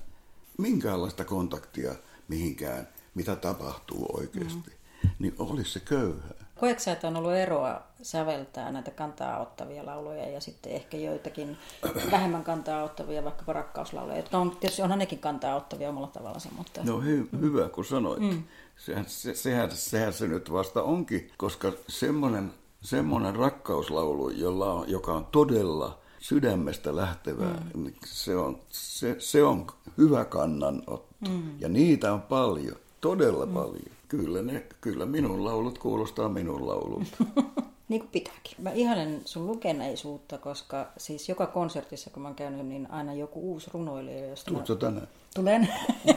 minkäänlaista 0.58 1.24
kontaktia 1.24 1.94
mihinkään, 2.28 2.88
mitä 3.14 3.36
tapahtuu 3.36 4.06
oikeasti, 4.12 4.70
mm. 5.02 5.10
niin 5.18 5.34
olisi 5.38 5.70
se 5.70 5.80
köyhää. 5.80 6.44
Koetko 6.60 6.90
että 6.90 7.08
on 7.08 7.16
ollut 7.16 7.32
eroa 7.32 7.82
säveltää 8.02 8.72
näitä 8.72 8.90
kantaa 8.90 9.40
ottavia 9.40 9.86
lauluja 9.86 10.28
ja 10.28 10.40
sitten 10.40 10.72
ehkä 10.72 10.96
joitakin 10.96 11.56
vähemmän 12.12 12.44
kantaa 12.44 12.82
ottavia, 12.82 13.24
vaikka 13.24 13.52
rakkauslauluja, 13.52 14.16
jotka 14.16 14.38
on, 14.38 14.56
tietysti 14.56 14.82
onhan 14.82 14.98
nekin 14.98 15.18
kantaa 15.18 15.56
ottavia 15.56 15.88
omalla 15.88 16.06
tavallaan. 16.06 16.40
Mutta... 16.56 16.80
No 16.84 17.00
hy- 17.00 17.40
hyvä, 17.40 17.68
kun 17.68 17.84
sanoit. 17.84 18.20
Mm. 18.20 18.42
Sehän, 18.76 19.04
se, 19.08 19.34
sehän, 19.34 19.70
sehän 19.70 20.12
se 20.12 20.28
nyt 20.28 20.52
vasta 20.52 20.82
onkin, 20.82 21.30
koska 21.36 21.72
semmoinen 21.88 22.52
semmoinen 22.84 23.36
rakkauslaulu, 23.36 24.30
jolla 24.30 24.72
on, 24.72 24.88
joka 24.88 25.12
on 25.12 25.26
todella 25.26 25.98
sydämestä 26.18 26.96
lähtevää, 26.96 27.62
mm. 27.74 27.92
Se, 28.04 28.36
on, 28.36 28.58
se, 28.68 29.16
se 29.18 29.44
on 29.44 29.66
hyvä 29.98 30.24
kannanotto. 30.24 31.14
Mm. 31.28 31.42
Ja 31.60 31.68
niitä 31.68 32.12
on 32.12 32.22
paljon, 32.22 32.76
todella 33.00 33.46
mm. 33.46 33.52
paljon. 33.52 33.94
Kyllä, 34.08 34.42
ne, 34.42 34.66
kyllä 34.80 35.06
minun 35.06 35.44
laulut 35.44 35.78
kuulostaa 35.78 36.28
minun 36.28 36.66
laululta. 36.66 37.16
niin 37.88 38.00
kuin 38.00 38.10
pitääkin. 38.12 38.56
Mä 38.58 38.70
ihanen 38.70 39.20
sun 39.24 39.46
lukeneisuutta, 39.46 40.38
koska 40.38 40.92
siis 40.96 41.28
joka 41.28 41.46
konsertissa, 41.46 42.10
kun 42.10 42.22
mä 42.22 42.28
oon 42.28 42.36
käynyt, 42.36 42.66
niin 42.66 42.90
aina 42.90 43.14
joku 43.14 43.40
uusi 43.40 43.70
runoilija. 43.74 44.26
Josta 44.26 44.50
Tuutko 44.50 44.72
mä... 44.72 44.80
tänään? 44.80 45.08
Tulen. 45.34 45.68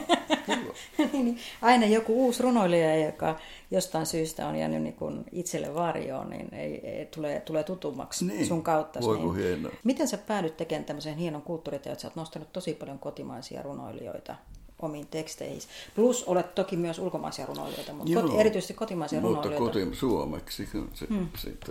Niin, 1.12 1.24
niin, 1.24 1.38
aina 1.62 1.86
joku 1.86 2.24
uusi 2.24 2.42
runoilija, 2.42 3.06
joka 3.06 3.36
jostain 3.70 4.06
syystä 4.06 4.46
on 4.46 4.56
jäänyt 4.56 4.82
niin 4.82 4.94
kuin 4.94 5.24
itselle 5.32 5.74
varjoon, 5.74 6.30
niin 6.30 6.54
ei, 6.54 6.86
ei, 6.86 7.06
tulee, 7.06 7.40
tulee 7.40 7.64
tutummaksi 7.64 8.24
niin. 8.24 8.46
sun 8.46 8.62
kautta. 8.62 9.00
Voi 9.00 9.18
niin. 9.18 9.34
hienoa. 9.34 9.72
Miten 9.84 10.08
sä 10.08 10.18
päädyt 10.18 10.56
tekemään 10.56 10.84
tämmöisen 10.84 11.16
hienon 11.16 11.42
kulttuuriteon, 11.42 11.92
että 11.92 12.02
sä 12.02 12.08
oot 12.08 12.16
nostanut 12.16 12.52
tosi 12.52 12.74
paljon 12.74 12.98
kotimaisia 12.98 13.62
runoilijoita 13.62 14.36
omiin 14.78 15.06
teksteihin. 15.06 15.60
Plus 15.94 16.24
olet 16.24 16.54
toki 16.54 16.76
myös 16.76 16.98
ulkomaisia 16.98 17.46
runoilijoita, 17.46 17.92
mutta 17.92 18.12
Joo, 18.12 18.40
erityisesti 18.40 18.74
kotimaisia 18.74 19.20
mutta 19.20 19.48
runoilijoita. 19.48 19.78
Mutta 19.84 19.96
suomeksi. 19.96 20.68
Se, 20.94 21.06
hmm. 21.06 21.28
sit, 21.36 21.70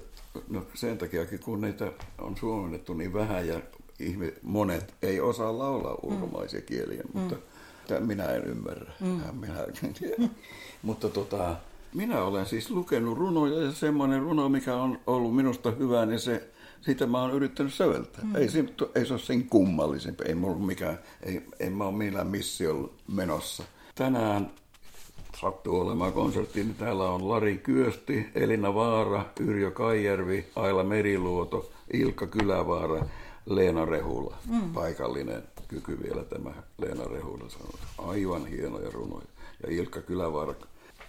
no 0.49 0.65
sen 0.73 0.97
takia, 0.97 1.25
kun 1.45 1.61
niitä 1.61 1.91
on 2.17 2.37
suomennettu 2.37 2.93
niin 2.93 3.13
vähän 3.13 3.47
ja 3.47 3.61
ihme, 3.99 4.33
monet 4.43 4.93
ei 5.01 5.19
osaa 5.19 5.57
laulaa 5.57 5.95
hmm. 6.01 6.13
ulkomaisia 6.13 6.59
hmm. 6.59 6.65
kieliä, 6.65 7.03
mutta 7.13 7.35
hmm. 7.89 8.07
minä 8.07 8.23
en 8.23 8.43
ymmärrä. 8.43 8.91
Hmm. 8.99 9.21
Minä, 9.39 9.65
mutta 10.83 11.09
tota, 11.09 11.55
minä 11.93 12.23
olen 12.23 12.45
siis 12.45 12.69
lukenut 12.69 13.17
runoja 13.17 13.61
ja 13.61 13.71
semmoinen 13.71 14.21
runo, 14.21 14.49
mikä 14.49 14.75
on 14.75 14.99
ollut 15.07 15.35
minusta 15.35 15.71
hyvä, 15.71 16.05
niin 16.05 16.19
se 16.19 16.49
sitä 16.81 17.05
mä 17.05 17.21
oon 17.21 17.33
yrittänyt 17.33 17.73
säveltää. 17.73 18.23
Mm. 18.23 18.35
Ei, 18.35 18.49
se, 18.49 18.65
ei 18.95 19.05
se 19.05 19.13
ole 19.13 19.21
sen 19.21 19.49
kummallisempi. 19.49 20.23
Ei 20.27 20.35
mulla 20.35 20.59
mikään, 20.59 20.99
ei, 21.23 21.41
en 21.59 21.73
mä 21.73 21.83
ole 21.83 21.95
millään 21.95 22.27
missiolla 22.27 22.89
menossa. 23.07 23.63
Tänään 23.95 24.51
sattuu 25.41 25.79
olemaan 25.79 26.13
konsertti, 26.13 26.63
niin 26.63 26.75
täällä 26.75 27.09
on 27.09 27.29
Lari 27.29 27.57
Kyösti, 27.57 28.29
Elina 28.35 28.73
Vaara, 28.73 29.25
Yrjö 29.39 29.71
Kaijärvi, 29.71 30.45
Aila 30.55 30.83
Meriluoto, 30.83 31.71
Ilkka 31.93 32.27
Kylävaara, 32.27 33.05
Leena 33.45 33.85
Rehula. 33.85 34.37
Mm. 34.49 34.73
Paikallinen 34.73 35.43
kyky 35.67 36.03
vielä 36.03 36.23
tämä 36.23 36.53
Leena 36.77 37.03
Rehula 37.03 37.49
sanoo. 37.49 37.73
Aivan 37.97 38.45
hienoja 38.45 38.89
runoja. 38.91 39.27
Ja 39.63 39.71
Ilkka 39.71 40.01
Kylävaara 40.01 40.53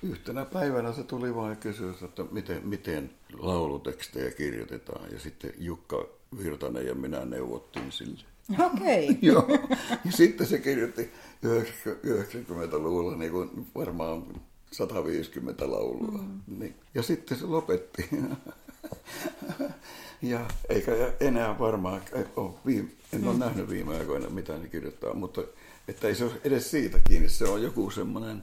yhtenä 0.03 0.45
päivänä 0.45 0.93
se 0.93 1.03
tuli 1.03 1.35
vain 1.35 1.57
kysyä, 1.57 1.95
että 2.05 2.25
miten, 2.31 2.69
miten 2.69 3.11
laulutekstejä 3.39 4.31
kirjoitetaan. 4.31 5.13
Ja 5.13 5.21
sitten 5.21 5.53
Jukka 5.59 6.07
Virtanen 6.43 6.87
ja 6.87 6.95
minä 6.95 7.25
neuvottiin 7.25 7.93
sille. 7.93 8.25
Okei. 8.67 9.05
Okay. 9.05 9.17
Joo. 9.23 9.49
Ja 10.05 10.13
sitten 10.13 10.47
se 10.47 10.59
kirjoitti 10.59 11.11
90-luvulla 11.45 13.17
niin 13.17 13.33
kuin 13.33 13.67
varmaan 13.75 14.25
150 14.71 15.71
laulua. 15.71 16.19
Mm. 16.19 16.59
Niin. 16.59 16.75
Ja 16.95 17.03
sitten 17.03 17.39
se 17.39 17.47
lopetti. 17.47 18.09
ja 20.23 20.47
eikä 20.69 20.93
enää 21.21 21.59
varmaan 21.59 22.01
ole 22.37 22.55
viime, 22.67 22.89
en 23.13 23.25
ole 23.25 23.35
mm. 23.35 23.41
nähnyt 23.41 23.69
viime 23.69 23.97
aikoina 23.97 24.31
mitä 24.31 24.59
ne 24.59 24.69
kirjoittaa, 24.69 25.15
mutta 25.15 25.43
että 25.89 26.09
ei 26.09 26.15
se 26.15 26.25
ole 26.25 26.33
edes 26.45 26.71
siitä 26.71 26.99
kiinni. 27.09 27.29
Se 27.29 27.45
on 27.45 27.63
joku 27.63 27.91
semmoinen, 27.91 28.43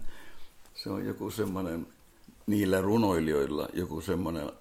se 0.85 0.91
on 0.91 1.05
joku 1.05 1.31
semmoinen, 1.31 1.87
niillä 2.47 2.81
runoilijoilla 2.81 3.69
joku 3.73 4.01
semmoinen, 4.01 4.51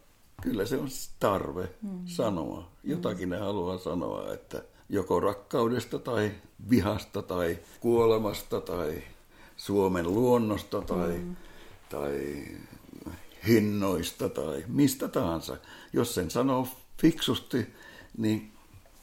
kyllä 0.42 0.66
se 0.66 0.76
on 0.76 0.88
tarve 1.20 1.68
mm. 1.82 2.00
sanoa. 2.06 2.70
Jotakin 2.84 3.28
mm. 3.28 3.32
ne 3.32 3.38
haluaa 3.38 3.78
sanoa, 3.78 4.32
että 4.34 4.62
joko 4.88 5.20
rakkaudesta 5.20 5.98
tai 5.98 6.30
vihasta 6.70 7.22
tai 7.22 7.58
kuolemasta 7.80 8.60
tai 8.60 9.02
Suomen 9.56 10.14
luonnosta 10.14 10.82
tai, 10.82 11.12
mm. 11.18 11.37
tai 11.88 12.44
hinnoista 13.46 14.28
tai 14.28 14.64
mistä 14.66 15.08
tahansa. 15.08 15.56
Jos 15.92 16.14
sen 16.14 16.30
sanoo 16.30 16.68
fiksusti, 17.00 17.66
niin 18.18 18.52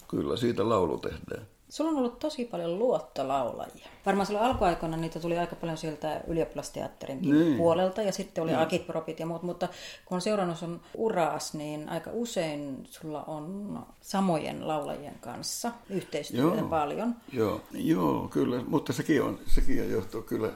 kyllä 0.07 0.37
siitä 0.37 0.69
laulu 0.69 0.97
tehdään. 0.97 1.47
Sulla 1.71 1.91
on 1.91 1.97
ollut 1.97 2.19
tosi 2.19 2.45
paljon 2.45 2.79
luottolaulajia. 2.79 3.87
Varmaan 4.05 4.25
silloin 4.25 4.45
alkuaikoina 4.45 4.97
niitä 4.97 5.19
tuli 5.19 5.37
aika 5.37 5.55
paljon 5.55 5.77
sieltä 5.77 6.21
ylioppilasteatterinkin 6.27 7.39
niin. 7.39 7.57
puolelta 7.57 8.01
ja 8.01 8.11
sitten 8.11 8.43
oli 8.43 8.55
agitpropit 8.55 9.19
ja 9.19 9.25
muut, 9.25 9.43
mutta 9.43 9.67
kun 10.05 10.15
on 10.15 10.21
seurannut 10.21 10.57
sun 10.57 10.81
uraas, 10.95 11.53
niin 11.53 11.89
aika 11.89 12.09
usein 12.13 12.87
sulla 12.89 13.23
on 13.23 13.79
samojen 14.01 14.67
laulajien 14.67 15.19
kanssa 15.19 15.71
yhteistyötä 15.89 16.57
joo, 16.57 16.67
paljon. 16.67 17.15
Joo, 17.33 17.61
joo, 17.71 18.27
kyllä, 18.27 18.63
mutta 18.67 18.93
sekin 18.93 19.23
on, 19.23 19.39
sekin 19.45 19.81
on 19.81 19.89
johtuu 19.89 20.21
kyllä, 20.21 20.49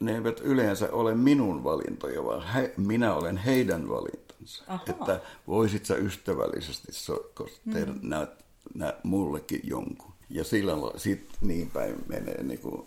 ne 0.00 0.14
eivät 0.14 0.40
yleensä 0.40 0.88
ole 0.92 1.14
minun 1.14 1.64
valintoja, 1.64 2.24
vaan 2.24 2.46
he, 2.46 2.74
minä 2.76 3.14
olen 3.14 3.36
heidän 3.36 3.88
valintansa. 3.88 4.64
Aha. 4.66 4.84
Että 4.90 5.20
voisit 5.46 5.86
sä 5.86 5.94
ystävällisesti 5.94 6.92
so, 6.92 7.32
tehdä 7.72 7.92
mm. 7.92 7.98
nä, 8.02 8.26
nä, 8.74 8.94
mullekin 9.02 9.60
jonkun. 9.64 10.11
Ja 10.32 10.44
sillä 10.44 10.72
sit 10.96 11.28
niin 11.40 11.70
päin 11.70 11.96
menee, 12.08 12.42
niin 12.42 12.58
kuin 12.58 12.82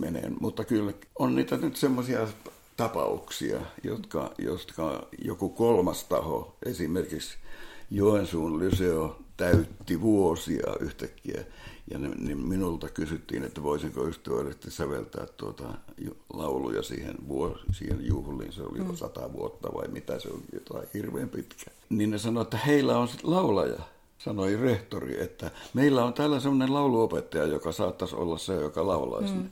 menee. 0.00 0.30
Mutta 0.40 0.64
kyllä 0.64 0.92
on 1.18 1.36
niitä 1.36 1.56
nyt 1.56 1.76
semmoisia 1.76 2.28
tapauksia, 2.76 3.60
jotka, 3.82 4.32
jotka 4.38 5.06
joku 5.24 5.48
kolmas 5.48 6.04
taho, 6.04 6.56
esimerkiksi 6.66 7.36
Joensuun 7.90 8.58
lyseo 8.58 9.16
täytti 9.36 10.00
vuosia 10.00 10.76
yhtäkkiä. 10.80 11.44
Ja 11.90 11.98
ne, 11.98 12.08
niin 12.08 12.38
minulta 12.38 12.88
kysyttiin, 12.88 13.44
että 13.44 13.62
voisinko 13.62 14.08
ystävällisesti 14.08 14.70
säveltää 14.70 15.26
tuota 15.26 15.64
lauluja 16.32 16.82
siihen, 16.82 17.14
vuos, 17.28 17.58
siihen 17.72 18.06
juhliin. 18.06 18.52
Se 18.52 18.62
oli 18.62 18.78
mm. 18.78 18.96
sata 18.96 19.32
vuotta 19.32 19.68
vai 19.74 19.88
mitä 19.88 20.18
se 20.18 20.28
oli, 20.28 20.42
jotain 20.52 20.88
hirveän 20.94 21.28
pitkä. 21.28 21.70
Niin 21.88 22.10
ne 22.10 22.18
sanoivat, 22.18 22.54
että 22.54 22.66
heillä 22.66 22.98
on 22.98 23.08
laulaja 23.22 23.93
sanoi 24.18 24.56
rehtori, 24.56 25.22
että 25.22 25.50
meillä 25.74 26.04
on 26.04 26.14
täällä 26.14 26.40
sellainen 26.40 26.74
lauluopettaja, 26.74 27.44
joka 27.44 27.72
saattaisi 27.72 28.16
olla 28.16 28.38
se, 28.38 28.54
joka 28.54 28.86
laulaisi. 28.86 29.34
Mm. 29.34 29.50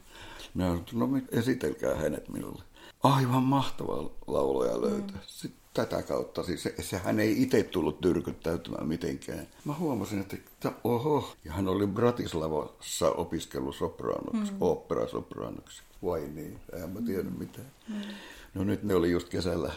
Minä 0.55 0.79
sanoin, 0.91 1.13
no 1.13 1.21
esitelkää 1.31 1.95
hänet 1.95 2.29
minulle. 2.29 2.63
Aivan 3.03 3.43
mahtava 3.43 4.11
laulaja 4.27 4.81
löytää. 4.81 5.17
Mm. 5.17 5.23
Sitten 5.27 5.63
tätä 5.75 6.03
kautta, 6.03 6.43
siis 6.43 6.63
se, 6.63 6.75
sehän 6.81 7.21
ei 7.21 7.43
itse 7.43 7.63
tullut 7.63 8.01
tyrkyttäytymään 8.01 8.89
mitenkään. 8.89 9.47
Mä 9.65 9.75
huomasin, 9.75 10.21
että 10.21 10.73
oho, 10.85 11.33
ja 11.45 11.53
hän 11.53 11.69
oli 11.69 11.87
Bratislavassa 11.87 13.11
opiskellut 13.11 13.77
sopraanoksi, 13.77 14.53
mm. 14.53 14.57
operasopraanoksi. 14.61 15.83
Vai 16.05 16.21
niin, 16.21 16.61
eihän 16.73 16.91
mä 16.91 17.01
tiedä 17.01 17.31
mitään. 17.39 17.71
Mm. 17.89 17.95
No 18.55 18.65
nyt 18.65 18.83
ne 18.83 18.95
oli 18.95 19.11
just 19.11 19.29
kesällä 19.29 19.73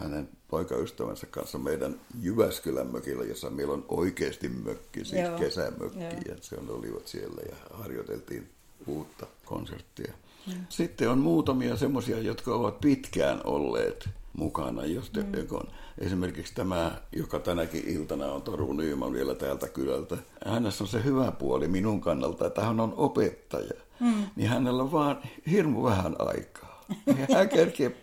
hänen 0.00 0.28
poikaystävänsä 0.48 1.26
kanssa 1.26 1.58
meidän 1.58 2.00
Jyväskylän 2.20 2.86
mökillä, 2.86 3.24
jossa 3.24 3.50
meillä 3.50 3.74
on 3.74 3.84
oikeasti 3.88 4.48
mökki, 4.48 5.04
siis 5.04 5.22
Joo. 5.22 5.38
kesämökki. 5.38 6.00
Joo. 6.00 6.12
Ja 6.28 6.36
se 6.40 6.56
on 6.56 6.70
olivat 6.70 7.06
siellä 7.06 7.42
ja 7.50 7.56
harjoiteltiin 7.70 8.50
uutta 8.86 9.26
konserttia. 9.44 10.12
Mm. 10.46 10.66
Sitten 10.68 11.10
on 11.10 11.18
muutamia 11.18 11.76
semmoisia, 11.76 12.18
jotka 12.18 12.54
ovat 12.54 12.80
pitkään 12.80 13.40
olleet 13.44 14.08
mukana. 14.32 14.84
Jos 14.86 15.10
te, 15.10 15.22
mm. 15.22 15.46
on, 15.50 15.68
esimerkiksi 15.98 16.54
tämä, 16.54 17.00
joka 17.16 17.38
tänäkin 17.38 17.88
iltana 17.88 18.32
on 18.32 18.42
Toru 18.42 18.72
Nyyman 18.72 19.12
vielä 19.12 19.34
täältä 19.34 19.68
kylältä. 19.68 20.16
Hänessä 20.46 20.84
on 20.84 20.88
se 20.88 21.04
hyvä 21.04 21.32
puoli 21.32 21.68
minun 21.68 22.00
kannalta, 22.00 22.46
että 22.46 22.64
hän 22.64 22.80
on 22.80 22.94
opettaja. 22.96 23.74
Mm. 24.00 24.24
Niin 24.36 24.48
hänellä 24.48 24.82
on 24.82 24.92
vaan 24.92 25.22
hirmu 25.50 25.84
vähän 25.84 26.16
aikaa. 26.18 26.84
Ja 27.06 27.36
hän 27.36 27.48
kerkee 27.48 27.96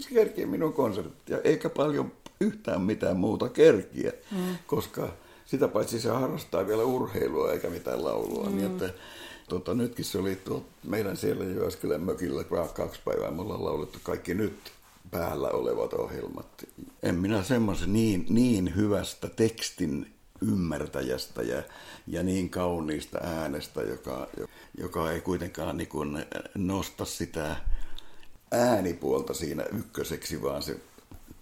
se 0.00 0.08
kerkee 0.14 0.46
minun 0.46 0.72
konserttia, 0.72 1.38
eikä 1.44 1.68
paljon 1.68 2.12
yhtään 2.40 2.80
mitään 2.80 3.16
muuta 3.16 3.48
kerkiä, 3.48 4.12
mm. 4.30 4.56
koska 4.66 5.08
sitä 5.44 5.68
paitsi 5.68 6.00
se 6.00 6.08
harrastaa 6.08 6.66
vielä 6.66 6.84
urheilua 6.84 7.52
eikä 7.52 7.70
mitään 7.70 8.04
laulua. 8.04 8.48
Niin 8.48 8.52
mm. 8.52 8.56
Niin 8.56 8.72
että, 8.72 8.98
tota, 9.48 9.74
nytkin 9.74 10.04
se 10.04 10.18
oli 10.18 10.36
tuo, 10.36 10.64
meidän 10.84 11.16
siellä 11.16 11.44
Jyväskylän 11.44 12.00
mökillä 12.00 12.44
kaksi 12.74 13.00
päivää, 13.04 13.30
me 13.30 13.42
ollaan 13.42 13.64
laulettu 13.64 13.98
kaikki 14.02 14.34
nyt 14.34 14.72
päällä 15.10 15.48
olevat 15.48 15.92
ohjelmat. 15.92 16.64
En 17.02 17.14
minä 17.14 17.42
semmoisen 17.42 17.92
niin, 17.92 18.26
niin 18.28 18.76
hyvästä 18.76 19.28
tekstin 19.28 20.14
ymmärtäjästä 20.42 21.42
ja, 21.42 21.62
ja 22.06 22.22
niin 22.22 22.50
kauniista 22.50 23.18
äänestä, 23.22 23.82
joka, 23.82 24.28
joka 24.78 25.10
ei 25.10 25.20
kuitenkaan 25.20 25.76
niin 25.76 25.88
nosta 26.54 27.04
sitä 27.04 27.56
äänipuolta 28.50 29.34
siinä 29.34 29.62
ykköseksi, 29.62 30.42
vaan 30.42 30.62
se, 30.62 30.76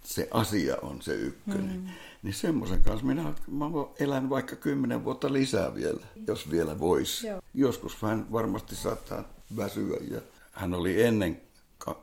se 0.03 0.27
asia 0.31 0.77
on 0.81 1.01
se 1.01 1.13
ykkönen. 1.13 1.81
Mm. 1.81 1.87
Niin 2.23 2.33
semmoisen 2.33 2.83
kanssa 2.83 3.05
minä, 3.05 3.33
mä 3.47 3.65
elän 3.99 4.29
vaikka 4.29 4.55
kymmenen 4.55 5.05
vuotta 5.05 5.33
lisää 5.33 5.75
vielä, 5.75 6.01
jos 6.27 6.51
vielä 6.51 6.79
voisi. 6.79 7.27
Joskus 7.53 8.01
hän 8.01 8.31
varmasti 8.31 8.75
saattaa 8.75 9.23
väsyä. 9.57 9.97
Ja 10.11 10.21
hän 10.51 10.73
oli 10.73 11.03
ennen 11.03 11.41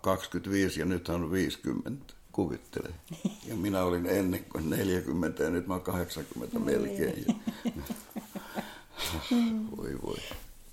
25 0.00 0.80
ja 0.80 0.86
nyt 0.86 1.08
hän 1.08 1.24
on 1.24 1.30
50 1.30 2.14
kuvittele. 2.32 2.88
Ja 3.48 3.56
minä 3.56 3.82
olin 3.82 4.06
ennen 4.06 4.46
40 4.60 5.42
ja 5.42 5.50
nyt 5.50 5.66
mä 5.66 5.74
oon 5.74 5.82
80 5.82 6.58
melkein. 6.58 7.24
Ja... 7.28 7.34
voi 9.76 9.98
voi. 10.02 10.18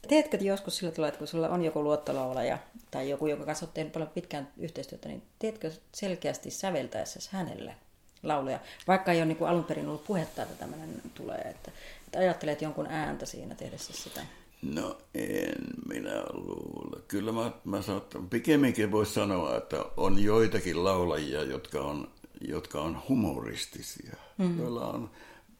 Teetkö 0.07 0.37
joskus 0.41 0.77
sillä 0.77 0.91
tavalla, 0.91 1.07
että 1.07 1.17
kun 1.17 1.27
sulla 1.27 1.49
on 1.49 1.63
joku 1.63 1.83
luottolaulaja 1.83 2.57
tai 2.91 3.09
joku, 3.09 3.27
joka 3.27 3.45
kanssa 3.45 3.65
on 3.65 3.71
tehnyt 3.73 3.93
paljon 3.93 4.09
pitkään 4.09 4.47
yhteistyötä, 4.57 5.07
niin 5.09 5.23
teetkö 5.39 5.71
selkeästi 5.91 6.51
säveltäessä 6.51 7.19
hänelle 7.31 7.75
lauluja? 8.23 8.59
Vaikka 8.87 9.11
ei 9.11 9.19
ole 9.19 9.25
niin 9.25 9.37
kuin 9.37 9.49
alun 9.49 9.63
perin 9.63 9.87
ollut 9.87 10.05
puhetta, 10.05 10.41
että 10.41 10.55
tämmöinen 10.55 11.01
tulee, 11.15 11.37
että, 11.37 11.71
että 12.05 12.19
ajattelet 12.19 12.61
jonkun 12.61 12.87
ääntä 12.87 13.25
siinä 13.25 13.55
tehdessä 13.55 13.93
sitä. 13.93 14.21
No 14.61 14.97
en 15.13 15.55
minä 15.87 16.23
luule. 16.33 17.01
Kyllä 17.07 17.31
mä, 17.31 17.51
mä 17.63 17.81
sanon, 17.81 18.29
pikemminkin 18.29 18.91
voisi 18.91 19.13
sanoa, 19.13 19.57
että 19.57 19.85
on 19.97 20.23
joitakin 20.23 20.83
laulajia, 20.83 21.43
jotka 21.43 21.81
on, 21.81 22.11
jotka 22.47 22.81
on 22.81 23.01
humoristisia, 23.09 24.15
mm. 24.37 24.59
joilla 24.59 24.87
on 24.87 25.09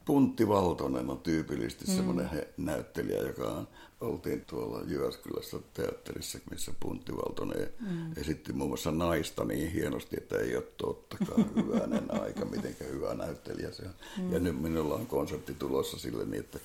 Puntti 0.08 0.48
Valtonen 0.48 1.10
on 1.10 1.20
tyypillisesti 1.20 1.86
mm. 1.88 1.96
semmoinen 1.96 2.30
näyttelijä, 2.58 3.22
joka 3.22 3.44
on, 3.44 3.68
oltiin 4.02 4.46
tuolla 4.46 4.82
Jyväskylässä 4.88 5.58
teatterissa, 5.74 6.40
missä 6.52 6.72
Puntti 6.80 7.16
Valtonen 7.16 7.70
mm. 7.80 8.12
esitti 8.18 8.54
muun 8.54 8.70
muassa 8.70 8.92
naista 8.92 9.46
niin 9.46 9.72
hienosti, 9.72 10.18
että 10.18 10.38
ei 10.38 10.56
ole 10.56 10.64
tottakaan 10.78 11.46
hyvänen 11.56 12.22
aika, 12.22 12.46
miten 12.46 12.76
hyvä 12.92 13.14
näyttelijä 13.14 13.72
se 13.72 13.84
on. 13.84 13.94
Mm. 14.18 14.34
Ja 14.34 14.40
nyt 14.40 14.62
minulla 14.62 14.96
on 14.96 15.06
konsertti 15.06 15.54
tulossa 15.54 16.00
sille 16.00 16.26
niin, 16.26 16.40
että 16.40 16.60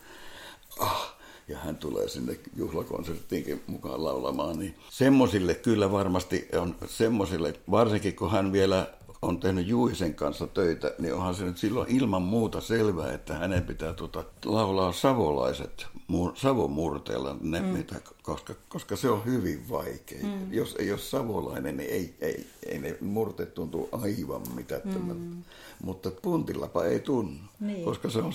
ah, 0.80 1.14
ja 1.48 1.58
hän 1.58 1.76
tulee 1.76 2.08
sinne 2.08 2.38
juhlakonserttiinkin 2.56 3.62
mukaan 3.66 4.04
laulamaan, 4.04 4.58
niin 4.58 4.74
semmoisille 4.90 5.54
kyllä 5.54 5.92
varmasti 5.92 6.48
on 6.52 6.76
semmoisille, 6.86 7.54
varsinkin 7.70 8.16
kun 8.16 8.30
hän 8.30 8.52
vielä 8.52 8.94
on 9.22 9.40
tehnyt 9.40 9.66
Juisen 9.66 10.14
kanssa 10.14 10.46
töitä, 10.46 10.94
niin 10.98 11.14
onhan 11.14 11.34
se 11.34 11.44
nyt 11.44 11.58
silloin 11.58 11.96
ilman 11.96 12.22
muuta 12.22 12.60
selvää, 12.60 13.12
että 13.12 13.34
hänen 13.34 13.62
pitää 13.62 13.92
tuota, 13.92 14.24
laulaa 14.44 14.92
savolaiset 14.92 15.86
Savon 16.34 16.70
murteella, 16.70 17.36
ne, 17.40 17.60
mm. 17.60 17.66
mitä, 17.66 17.94
koska, 18.22 18.54
koska 18.68 18.96
se 18.96 19.10
on 19.10 19.24
hyvin 19.24 19.68
vaikea. 19.70 20.22
Mm. 20.22 20.52
Jos 20.52 20.76
ei 20.78 20.90
ole 20.90 20.98
savolainen, 20.98 21.76
niin 21.76 21.90
ei, 21.90 22.14
ei, 22.20 22.46
ei 22.66 22.78
ne 22.78 22.96
murteet 23.00 23.54
tuntuu 23.54 23.88
aivan 23.92 24.42
mitättömät. 24.54 25.18
Mm. 25.18 25.42
Mutta 25.84 26.10
puntillapa 26.10 26.84
ei 26.84 27.00
tunnu, 27.00 27.40
niin. 27.60 27.84
koska 27.84 28.10
se 28.10 28.18
on 28.18 28.32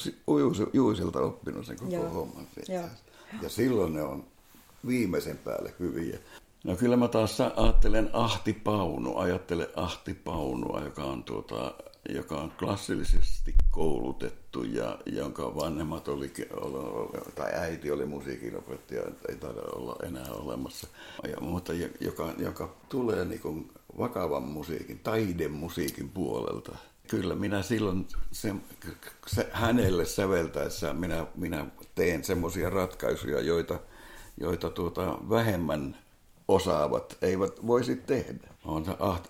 Juisilta 0.73 1.19
oppinut 1.19 1.65
sen 1.65 1.79
koko 1.79 1.91
Joo. 1.91 2.09
homman. 2.09 2.47
Ja 3.41 3.49
silloin 3.49 3.93
ne 3.93 4.01
on 4.01 4.23
viimeisen 4.87 5.37
päälle 5.37 5.73
hyviä. 5.79 6.19
No 6.67 6.75
kyllä 6.75 6.97
mä 6.97 7.07
taas 7.07 7.41
ajattelen 7.41 8.09
Ahti 8.13 8.53
Paunu, 8.53 9.17
ajattelen 9.17 9.67
Ahti 9.75 10.13
Paunua, 10.13 10.81
joka 10.81 11.03
on 11.03 11.23
tuota, 11.23 11.73
joka 12.09 12.35
on 12.35 12.51
klassillisesti 12.51 13.53
koulutettu 13.71 14.63
ja 14.63 14.99
jonka 15.05 15.55
vanhemmat 15.55 16.07
oli, 16.07 16.33
tai 17.35 17.51
äiti 17.53 17.91
oli 17.91 18.05
musiikinopettaja, 18.05 19.01
ei 19.29 19.35
taida 19.35 19.61
olla 19.75 19.95
enää 20.03 20.31
olemassa, 20.31 20.87
ja, 21.31 21.41
mutta 21.41 21.73
joka, 21.99 22.33
joka 22.37 22.75
tulee 22.89 23.25
niin 23.25 23.39
kuin 23.41 23.71
vakavan 23.97 24.43
musiikin, 24.43 24.99
taidemusiikin 24.99 26.09
puolelta. 26.09 26.77
Kyllä 27.07 27.35
minä 27.35 27.61
silloin 27.61 28.07
se, 28.31 28.55
se, 29.27 29.49
hänelle 29.51 30.05
säveltäessä 30.05 30.93
minä, 30.93 31.25
minä 31.35 31.65
teen 31.95 32.23
semmoisia 32.23 32.69
ratkaisuja, 32.69 33.41
joita, 33.41 33.79
joita 34.37 34.69
tuota, 34.69 35.17
vähemmän 35.29 36.06
osaavat 36.47 37.17
eivät 37.21 37.67
voisi 37.67 37.95
tehdä. 37.95 38.47
Olen 38.65 38.85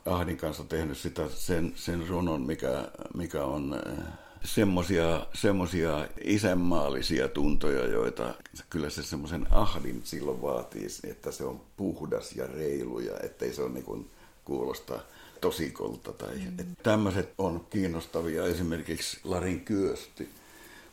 Ahdin 0.06 0.38
kanssa 0.38 0.64
tehnyt 0.64 0.98
sitä, 0.98 1.30
sen, 1.30 1.74
sen 1.76 2.08
runon, 2.08 2.42
mikä, 2.42 2.92
mikä 3.14 3.44
on 3.44 3.82
eh, 3.86 4.04
semmoisia 4.44 5.28
semmosia 5.34 6.08
isänmaallisia 6.24 7.28
tuntoja, 7.28 7.88
joita 7.88 8.34
kyllä 8.70 8.90
se 8.90 9.04
semmoisen 9.04 9.48
ahdin 9.52 10.02
silloin 10.04 10.42
vaatii, 10.42 10.88
että 11.04 11.32
se 11.32 11.44
on 11.44 11.62
puhdas 11.78 12.36
ja 12.36 12.48
reilu 12.48 13.00
ja 13.00 13.14
ettei 13.24 13.54
se 13.54 13.62
ole 13.62 13.72
niin 13.72 13.86
kuin 13.86 14.10
kuulosta 14.46 15.00
tosikolta. 15.42 16.14
Tai, 16.14 16.36
mm. 16.36 16.76
Tämmöiset 16.84 17.34
on 17.38 17.66
kiinnostavia. 17.70 18.46
Esimerkiksi 18.46 19.20
Larin 19.24 19.62
Kyösti 19.66 20.30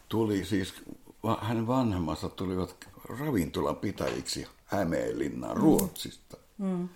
tuli 0.08 0.44
siis, 0.44 0.74
hänen 1.40 1.66
vanhemmansa 1.66 2.28
tulivat 2.28 2.76
ravintolan 3.08 3.76
pitäjiksi 3.76 4.46
Hämeenlinnaan 4.64 5.56
mm. 5.56 5.62
Ruotsista. 5.62 6.36
Mm. 6.58 6.88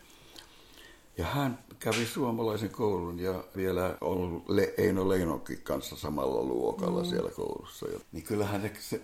Ja 1.19 1.25
hän 1.25 1.59
kävi 1.79 2.07
suomalaisen 2.07 2.71
koulun 2.71 3.21
ja 3.21 3.45
vielä 3.57 3.99
on 4.01 4.43
Le- 4.49 4.75
Eino 4.77 5.09
Leinokin 5.09 5.63
kanssa 5.63 5.97
samalla 5.97 6.43
luokalla 6.43 7.03
mm. 7.03 7.09
siellä 7.09 7.31
koulussa. 7.31 7.87
Ja, 7.87 7.99
niin 8.13 8.25
kyllähän 8.25 8.71
se, 8.81 9.01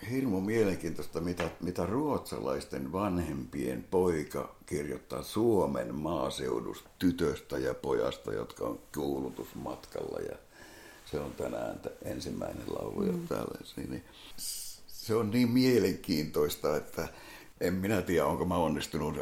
se 0.00 0.10
hirmu 0.10 0.40
mielenkiintoista, 0.40 1.20
mitä, 1.20 1.50
mitä 1.60 1.86
ruotsalaisten 1.86 2.92
vanhempien 2.92 3.84
poika 3.90 4.54
kirjoittaa 4.66 5.22
Suomen 5.22 5.94
maaseudusta 5.94 6.90
tytöstä 6.98 7.58
ja 7.58 7.74
pojasta, 7.74 8.32
jotka 8.32 8.64
on 8.64 8.78
kuulutusmatkalla. 8.94 10.18
Ja 10.20 10.36
se 11.04 11.20
on 11.20 11.32
tänään 11.32 11.80
ensimmäinen 12.02 12.64
laulu 12.66 13.02
mm. 13.02 13.28
täällä. 13.28 13.58
Niin 13.76 14.04
se 15.02 15.14
on 15.14 15.30
niin 15.30 15.50
mielenkiintoista, 15.50 16.76
että 16.76 17.08
en 17.60 17.74
minä 17.74 18.02
tiedä, 18.02 18.26
onko 18.26 18.44
mä 18.44 18.56
onnistunut 18.56 19.16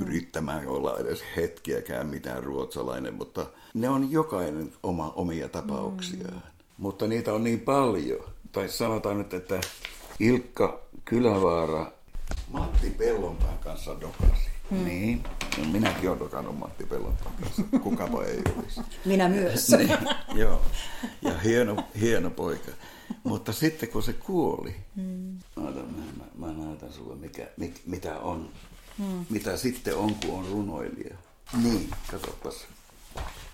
yrittämään 0.00 0.68
olla 0.68 0.98
edes 0.98 1.24
hetkiäkään 1.36 2.06
mitään 2.06 2.44
ruotsalainen, 2.44 3.14
mutta 3.14 3.46
ne 3.74 3.88
on 3.88 4.10
jokainen 4.10 4.72
oma, 4.82 5.12
omia 5.16 5.48
tapauksiaan. 5.48 6.34
Mm. 6.34 6.40
Mutta 6.78 7.06
niitä 7.06 7.32
on 7.32 7.44
niin 7.44 7.60
paljon. 7.60 8.24
Tai 8.52 8.68
sanotaan 8.68 9.18
nyt, 9.18 9.34
että 9.34 9.60
Ilkka 10.20 10.80
Kylävaara 11.04 11.92
Matti 12.52 12.90
Pellonpään 12.90 13.58
kanssa 13.58 14.00
dokasi. 14.00 14.48
Hmm. 14.70 14.84
Niin, 14.84 15.22
no 15.58 15.64
minäkin 15.72 16.08
olen 16.08 16.20
dokannut 16.20 16.58
Matti 16.58 16.84
Pellonpään 16.84 17.34
kanssa, 17.42 17.62
kukapa 17.82 18.24
ei 18.24 18.42
olisi. 18.56 18.80
Minä 19.04 19.28
myös. 19.28 19.68
niin, 19.70 19.98
joo, 20.34 20.62
ja 21.22 21.38
hieno, 21.38 21.84
hieno 22.00 22.30
poika. 22.30 22.70
Mutta 23.26 23.52
sitten 23.52 23.88
kun 23.88 24.02
se 24.02 24.12
kuoli, 24.12 24.74
hmm. 24.96 25.38
mä, 25.56 25.70
mä, 25.70 26.46
mä 26.46 26.64
näytän 26.64 26.92
sulle 26.92 27.16
mikä, 27.16 27.48
mit, 27.56 27.82
mitä 27.86 28.18
on, 28.18 28.48
hmm. 28.98 29.26
mitä 29.30 29.56
sitten 29.56 29.96
on, 29.96 30.14
kun 30.14 30.38
on 30.38 30.46
runoilija. 30.50 31.16
Niin, 31.62 31.90
katsopas. 32.10 32.66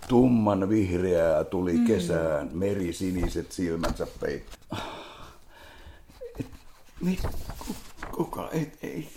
Tumman 0.08 0.68
vihreää 0.68 1.44
tuli 1.44 1.72
hmm. 1.76 1.86
kesään, 1.86 2.50
meri 2.52 2.92
siniset 2.92 3.52
silmänsä 3.52 4.06
peit. 4.20 4.44
Mit, 7.00 7.22
kuka, 8.14 8.50
ei, 8.50 8.72
ei, 8.82 9.08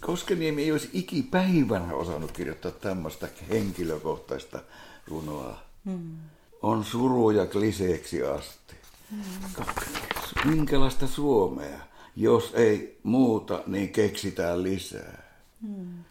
Koskeniemi 0.00 0.62
ei 0.62 0.72
olisi 0.72 0.90
ikipäivänä 0.92 1.94
osannut 1.94 2.32
kirjoittaa 2.32 2.70
tämmöistä 2.70 3.28
henkilökohtaista 3.50 4.62
runoa. 5.08 5.58
Hmm. 5.84 6.16
On 6.62 6.84
suruja 6.84 7.46
kliseeksi 7.46 8.22
asti. 8.22 8.79
Hmm. 9.10 9.22
Minkälaista 10.44 11.06
Suomea? 11.06 11.80
Jos 12.16 12.52
ei 12.54 12.98
muuta, 13.02 13.62
niin 13.66 13.88
keksitään 13.88 14.62
lisää. 14.62 15.40
Hmm. 15.62 16.04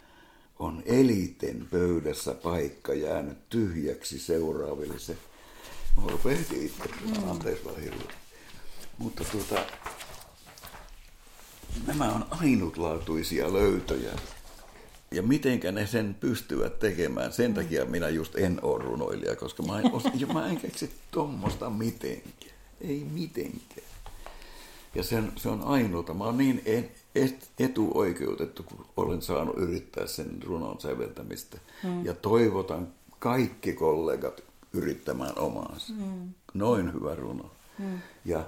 On 0.59 0.83
eliten 0.85 1.67
pöydässä 1.71 2.33
paikka 2.33 2.93
jäänyt 2.93 3.49
tyhjäksi 3.49 4.19
seuraaville. 4.19 4.99
Se, 4.99 5.17
mä 5.97 6.03
itse, 6.31 6.89
hmm. 7.05 7.29
anteeksi. 7.29 7.69
Mutta 8.97 9.23
tuota, 9.23 9.65
nämä 11.87 12.13
on 12.13 12.25
ainutlaatuisia 12.29 13.53
löytöjä. 13.53 14.11
Ja 15.11 15.23
mitenkä 15.23 15.71
ne 15.71 15.87
sen 15.87 16.15
pystyvät 16.19 16.79
tekemään, 16.79 17.33
sen 17.33 17.53
takia 17.53 17.85
minä 17.85 18.09
just 18.09 18.35
en 18.35 18.59
ole 18.61 18.83
runoilija, 18.83 19.35
koska 19.35 19.63
mä 19.63 19.79
en, 19.79 19.91
osa, 19.93 20.11
mä 20.33 20.47
en 20.47 20.57
keksi 20.57 20.91
tuommoista 21.11 21.69
mitenkään. 21.69 22.58
Ei 22.81 23.05
mitenkään. 23.11 23.87
Ja 24.95 25.03
sen, 25.03 25.31
se 25.35 25.49
on 25.49 25.61
ainoa. 25.63 26.13
Mä 26.13 26.23
oon 26.23 26.37
niin 26.37 26.61
et, 26.65 26.91
et, 27.15 27.49
etuoikeutettu, 27.59 28.63
kun 28.63 28.85
olen 28.97 29.21
saanut 29.21 29.57
yrittää 29.57 30.07
sen 30.07 30.43
runon 30.43 30.81
säveltämistä. 30.81 31.57
Hmm. 31.83 32.05
Ja 32.05 32.13
toivotan 32.13 32.87
kaikki 33.19 33.73
kollegat 33.73 34.43
yrittämään 34.73 35.39
omaansa. 35.39 35.93
Hmm. 35.93 36.33
Noin 36.53 36.93
hyvä 36.93 37.15
runo. 37.15 37.51
Hmm. 37.79 37.99
Ja 38.25 38.45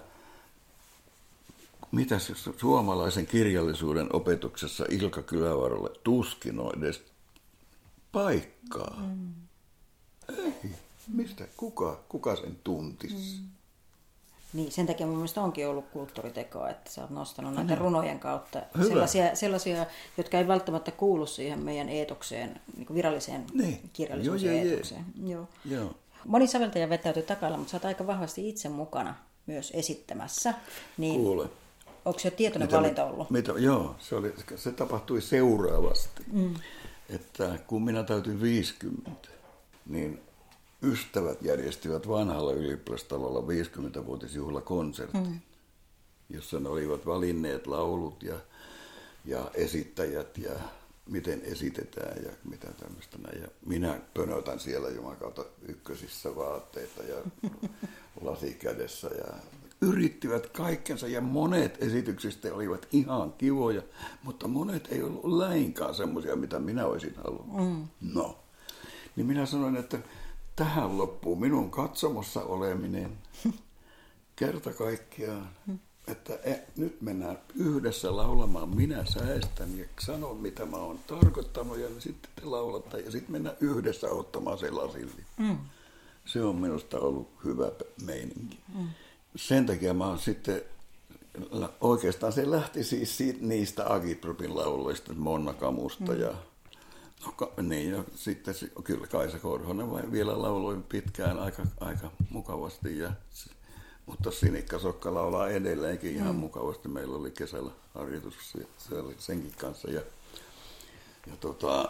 mitä 1.91 2.15
suomalaisen 2.57 3.27
kirjallisuuden 3.27 4.15
opetuksessa 4.15 4.85
Ilka 4.89 5.21
Kylävarolle 5.21 5.89
tuskin 6.03 6.59
on 6.59 6.83
edes 6.83 7.03
paikkaa. 8.11 9.03
Mm. 9.07 9.33
Ei, 10.37 10.71
mistä, 11.07 11.47
kuka, 11.57 12.03
kuka 12.09 12.35
sen 12.35 12.57
tuntisi? 12.63 13.39
Mm. 13.41 13.47
Niin, 14.53 14.71
sen 14.71 14.87
takia 14.87 15.05
mun 15.05 15.15
mielestä 15.15 15.41
onkin 15.41 15.67
ollut 15.67 15.85
kulttuuritekoa, 15.93 16.69
että 16.69 16.91
sä 16.91 17.01
oot 17.01 17.09
nostanut 17.09 17.53
näiden 17.53 17.77
no. 17.77 17.83
runojen 17.83 18.19
kautta 18.19 18.61
sellaisia, 18.87 19.35
sellaisia, 19.35 19.85
jotka 20.17 20.37
ei 20.37 20.47
välttämättä 20.47 20.91
kuulu 20.91 21.25
siihen 21.25 21.59
meidän 21.59 21.89
eetokseen, 21.89 22.61
niin 22.77 22.87
viralliseen 22.93 23.45
niin. 23.53 23.89
kirjallisuuteen 23.93 24.55
Joo, 24.55 24.71
eetokseen. 24.71 25.05
Joo. 25.25 25.47
Joo. 25.65 25.95
Moni 26.25 26.47
säveltäjä 26.47 26.89
vetäytyy 26.89 27.23
takalla, 27.23 27.57
mutta 27.57 27.71
sä 27.71 27.77
oot 27.77 27.85
aika 27.85 28.07
vahvasti 28.07 28.49
itse 28.49 28.69
mukana 28.69 29.15
myös 29.45 29.71
esittämässä. 29.75 30.53
Niin 30.97 31.21
Kuule. 31.21 31.49
Onko 32.05 32.19
se 32.19 32.31
tietoinen 32.31 32.67
mitä, 32.67 32.77
valinta 32.77 33.05
ollut? 33.05 33.29
Mitä, 33.29 33.51
joo, 33.57 33.95
se, 33.99 34.15
oli, 34.15 34.33
se 34.55 34.71
tapahtui 34.71 35.21
seuraavasti. 35.21 36.23
Mm. 36.31 36.53
Että 37.09 37.59
kun 37.67 37.83
minä 37.83 38.03
täytin 38.03 38.41
50, 38.41 39.11
niin 39.85 40.21
ystävät 40.83 41.41
järjestivät 41.41 42.07
vanhalla 42.07 42.53
ylioppilastalolla 42.53 43.39
50-vuotisjuhlakonsertin, 43.39 45.27
mm. 45.27 45.39
jossa 46.29 46.59
ne 46.59 46.69
olivat 46.69 47.05
valinneet 47.05 47.67
laulut 47.67 48.23
ja, 48.23 48.35
ja 49.25 49.51
esittäjät 49.53 50.37
ja 50.37 50.51
miten 51.09 51.41
esitetään 51.41 52.23
ja 52.23 52.31
mitä 52.49 52.67
tämmöistä. 52.71 53.17
Ja 53.41 53.47
minä 53.65 53.99
pönötän 54.13 54.59
siellä 54.59 54.89
Jumakauta 54.89 55.45
ykkösissä 55.61 56.35
vaatteita 56.35 57.03
ja 57.03 57.17
lasi 58.21 58.53
kädessä 58.53 59.07
ja 59.07 59.33
yrittivät 59.81 60.49
kaikkensa 60.49 61.07
ja 61.07 61.21
monet 61.21 61.83
esityksistä 61.83 62.53
olivat 62.53 62.87
ihan 62.91 63.33
kivoja, 63.33 63.81
mutta 64.23 64.47
monet 64.47 64.87
ei 64.91 65.03
ollut 65.03 65.23
lainkaan 65.23 65.95
semmoisia, 65.95 66.35
mitä 66.35 66.59
minä 66.59 66.85
olisin 66.85 67.15
halunnut. 67.15 67.57
Mm. 67.57 67.87
No, 68.13 68.39
niin 69.15 69.25
minä 69.27 69.45
sanoin, 69.45 69.77
että 69.77 69.99
tähän 70.61 70.97
loppuu 70.97 71.35
minun 71.35 71.71
katsomossa 71.71 72.43
oleminen 72.43 73.17
kerta 74.35 74.73
kaikkiaan. 74.73 75.49
Että 76.07 76.33
e, 76.43 76.55
nyt 76.77 77.01
mennään 77.01 77.39
yhdessä 77.55 78.15
laulamaan, 78.15 78.69
minä 78.69 79.05
säästän 79.05 79.77
ja 79.77 79.85
sanon 79.99 80.37
mitä 80.37 80.65
mä 80.65 80.77
oon 80.77 80.99
tarkoittanut 81.07 81.77
ja 81.77 81.87
sitten 81.99 82.31
te 82.35 82.45
laulatte 82.45 82.99
ja 82.99 83.11
sitten 83.11 83.31
mennään 83.31 83.57
yhdessä 83.61 84.07
ottamaan 84.07 84.57
se 84.57 84.71
lasille. 84.71 85.21
Mm. 85.37 85.57
Se 86.25 86.43
on 86.43 86.55
minusta 86.55 86.99
ollut 86.99 87.29
hyvä 87.45 87.71
meininki. 88.05 88.59
Mm 88.75 88.87
sen 89.35 89.65
takia 89.65 89.93
mä 89.93 90.07
oon 90.07 90.19
sitten, 90.19 90.61
oikeastaan 91.81 92.33
se 92.33 92.51
lähti 92.51 92.83
siis 92.83 93.17
siitä, 93.17 93.39
niistä 93.41 93.93
Agitropin 93.93 94.55
lauluista, 94.55 95.13
Monna 95.13 95.53
Kamusta 95.53 96.11
mm. 96.11 96.19
ja 96.19 96.33
niin, 97.61 97.91
ja 97.91 98.03
sitten 98.15 98.55
kyllä 98.83 99.07
Kaisa 99.07 99.39
Korhonen 99.39 100.11
vielä 100.11 100.41
lauloi 100.41 100.83
pitkään 100.89 101.39
aika, 101.39 101.63
aika 101.79 102.11
mukavasti, 102.29 102.97
ja, 102.97 103.11
mutta 104.05 104.31
Sinikka 104.31 104.79
Sokka 104.79 105.13
laulaa 105.13 105.49
edelleenkin 105.49 106.15
ihan 106.15 106.35
mm. 106.35 106.39
mukavasti. 106.39 106.87
Meillä 106.87 107.17
oli 107.17 107.31
kesällä 107.31 107.71
harjoitus 107.95 108.35
senkin 109.17 109.53
kanssa. 109.57 109.91
Ja, 109.91 110.01
ja 111.27 111.33
tota, 111.39 111.89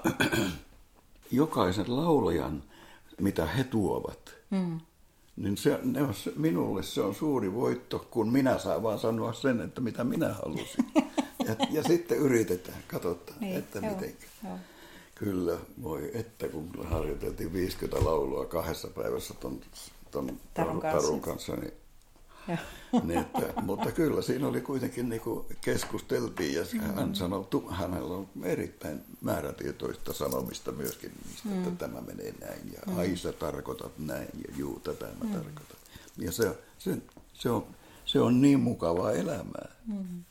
jokaisen 1.32 1.96
laulajan, 1.96 2.64
mitä 3.20 3.46
he 3.46 3.64
tuovat, 3.64 4.36
mm 4.50 4.80
niin 5.36 5.58
se, 5.58 5.80
ne 5.84 6.04
on, 6.04 6.14
minulle 6.36 6.84
se 6.84 7.02
on 7.02 7.16
suuri 7.16 7.54
voitto, 7.54 8.08
kun 8.12 8.32
minä 8.32 8.58
saan 8.58 8.84
vaan 8.84 9.00
sanoa 9.00 9.34
sen, 9.34 9.62
että 9.62 9.82
mitä 9.82 10.04
minä 10.04 10.34
halusin. 10.34 10.86
Ja, 11.48 11.56
ja 11.72 11.84
sitten 11.84 12.18
yritetään, 12.18 12.84
katsotaan, 12.88 13.40
niin, 13.40 13.58
että 13.58 13.82
miten. 13.82 14.16
Kyllä, 15.24 15.58
voi, 15.84 16.12
että 16.14 16.48
kun 16.48 16.70
harjoiteltiin 16.84 17.54
50 17.54 18.06
laulua 18.06 18.46
kahdessa 18.46 18.88
päivässä 18.88 19.34
ton, 19.34 19.62
ton 20.12 20.40
Tarun, 20.54 20.82
kanssa. 20.82 21.02
Tarun 21.02 21.22
kanssa, 21.22 21.56
niin 21.56 21.74
niin 23.08 23.20
että, 23.20 23.62
mutta 23.62 23.92
kyllä 23.92 24.22
siinä 24.22 24.48
oli 24.48 24.62
kuitenkin 24.62 25.10
niin 25.10 25.22
kuin 25.22 25.46
keskusteltiin 25.62 26.54
ja 26.54 26.64
mm-hmm. 26.74 26.94
hän 26.94 27.16
sanoi, 27.16 27.46
hänellä 27.70 28.16
on 28.16 28.30
erittäin 28.44 29.02
määrätietoista 29.22 30.14
sanomista 30.14 30.72
myöskin, 30.72 31.12
mistä, 31.30 31.50
mm. 31.50 31.58
että 31.58 31.88
tämä 31.88 32.02
menee 32.02 32.34
näin 32.42 32.74
ja 32.74 32.80
mm. 32.88 32.98
ai 32.98 33.18
sä 33.18 33.32
tarkoitat 33.32 33.92
näin 33.98 34.30
ja 34.48 34.54
juu, 34.58 34.80
tätä 34.80 35.06
mä 35.06 35.24
mm. 35.24 35.32
tarkoitan. 35.32 35.78
Ja 36.18 36.32
se, 36.32 36.58
se, 36.78 36.98
se, 37.34 37.50
on, 37.50 37.68
se 38.06 38.20
on 38.20 38.42
niin 38.42 38.60
mukavaa 38.60 39.12
elämää. 39.12 39.70
Mm. 39.88 40.24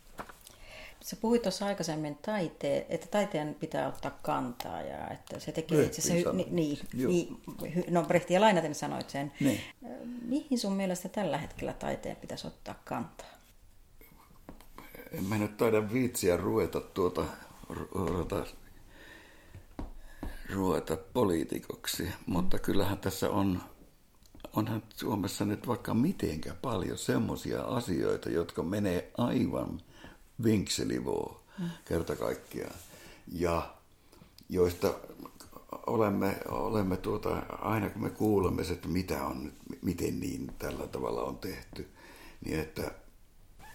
Sä 1.03 1.17
puhuit 1.17 1.43
tuossa 1.43 1.67
aikaisemmin, 1.67 2.19
taiteen, 2.23 2.85
että 2.89 3.07
taiteen 3.07 3.55
pitää 3.55 3.89
ottaa 3.89 4.19
kantaa 4.23 4.83
ja 4.83 5.09
että 5.09 5.41
se 5.41 5.53
tekee 5.53 5.85
itse 5.85 6.03
asiassa... 6.03 6.31
Hy- 6.31 6.35
niin, 6.51 6.79
niin, 6.93 7.41
no 7.91 8.03
Brehtiä 8.03 8.41
lainaten 8.41 8.75
sanoit 8.75 9.11
sen. 9.11 9.33
Niin. 9.41 9.61
Mihin 10.23 10.59
sun 10.59 10.73
mielestä 10.73 11.09
tällä 11.09 11.39
hetkellä 11.39 11.73
taiteen 11.73 12.17
pitäisi 12.17 12.47
ottaa 12.47 12.75
kantaa? 12.85 13.31
En 15.13 15.25
mä 15.25 15.39
nyt 15.39 15.57
taida 15.57 15.93
viitsiä 15.93 16.37
ruveta 16.37 16.81
tuota, 16.81 17.25
ruveta, 17.69 18.47
ruveta 20.55 20.97
poliitikoksi, 20.97 22.09
mutta 22.27 22.59
kyllähän 22.59 22.99
tässä 22.99 23.31
on, 23.31 23.63
onhan 24.57 24.83
Suomessa 24.97 25.45
nyt 25.45 25.67
vaikka 25.69 25.95
mitenkä 25.95 26.55
paljon 26.63 26.99
semmoisia 26.99 27.63
asioita, 27.63 28.31
jotka 28.31 28.63
menee 28.63 29.11
aivan 29.19 29.81
vinkselivoo 30.43 31.41
kerta 31.85 32.17
kaikkiaan. 32.17 32.75
Ja 33.33 33.75
joista 34.49 34.95
olemme, 35.87 36.37
olemme 36.49 36.97
tuota, 36.97 37.43
aina 37.49 37.91
kun 37.91 38.03
me 38.03 38.11
kuulemme, 38.11 38.63
että 38.63 38.89
mitä 38.89 39.27
on 39.27 39.45
nyt, 39.45 39.55
miten 39.83 40.21
niin 40.21 40.53
tällä 40.59 40.87
tavalla 40.87 41.23
on 41.23 41.39
tehty, 41.39 41.89
niin 42.45 42.61
että 42.61 42.91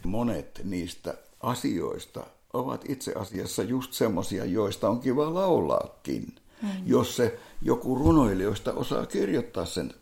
monet 0.06 0.62
niistä 0.64 1.14
asioista 1.42 2.24
ovat 2.54 2.86
itse 2.90 3.14
asiassa 3.14 3.64
just 3.64 3.94
semmoisia, 3.94 4.46
joista 4.46 4.90
on 4.90 5.00
kiva 5.00 5.34
laulaakin. 5.34 6.36
Mm. 6.62 6.70
Jos 6.86 7.16
se 7.16 7.40
joku 7.62 7.96
runoilijoista 7.96 8.74
osaa 8.74 9.06
kirjoittaa 9.06 9.66
sen 9.66 9.94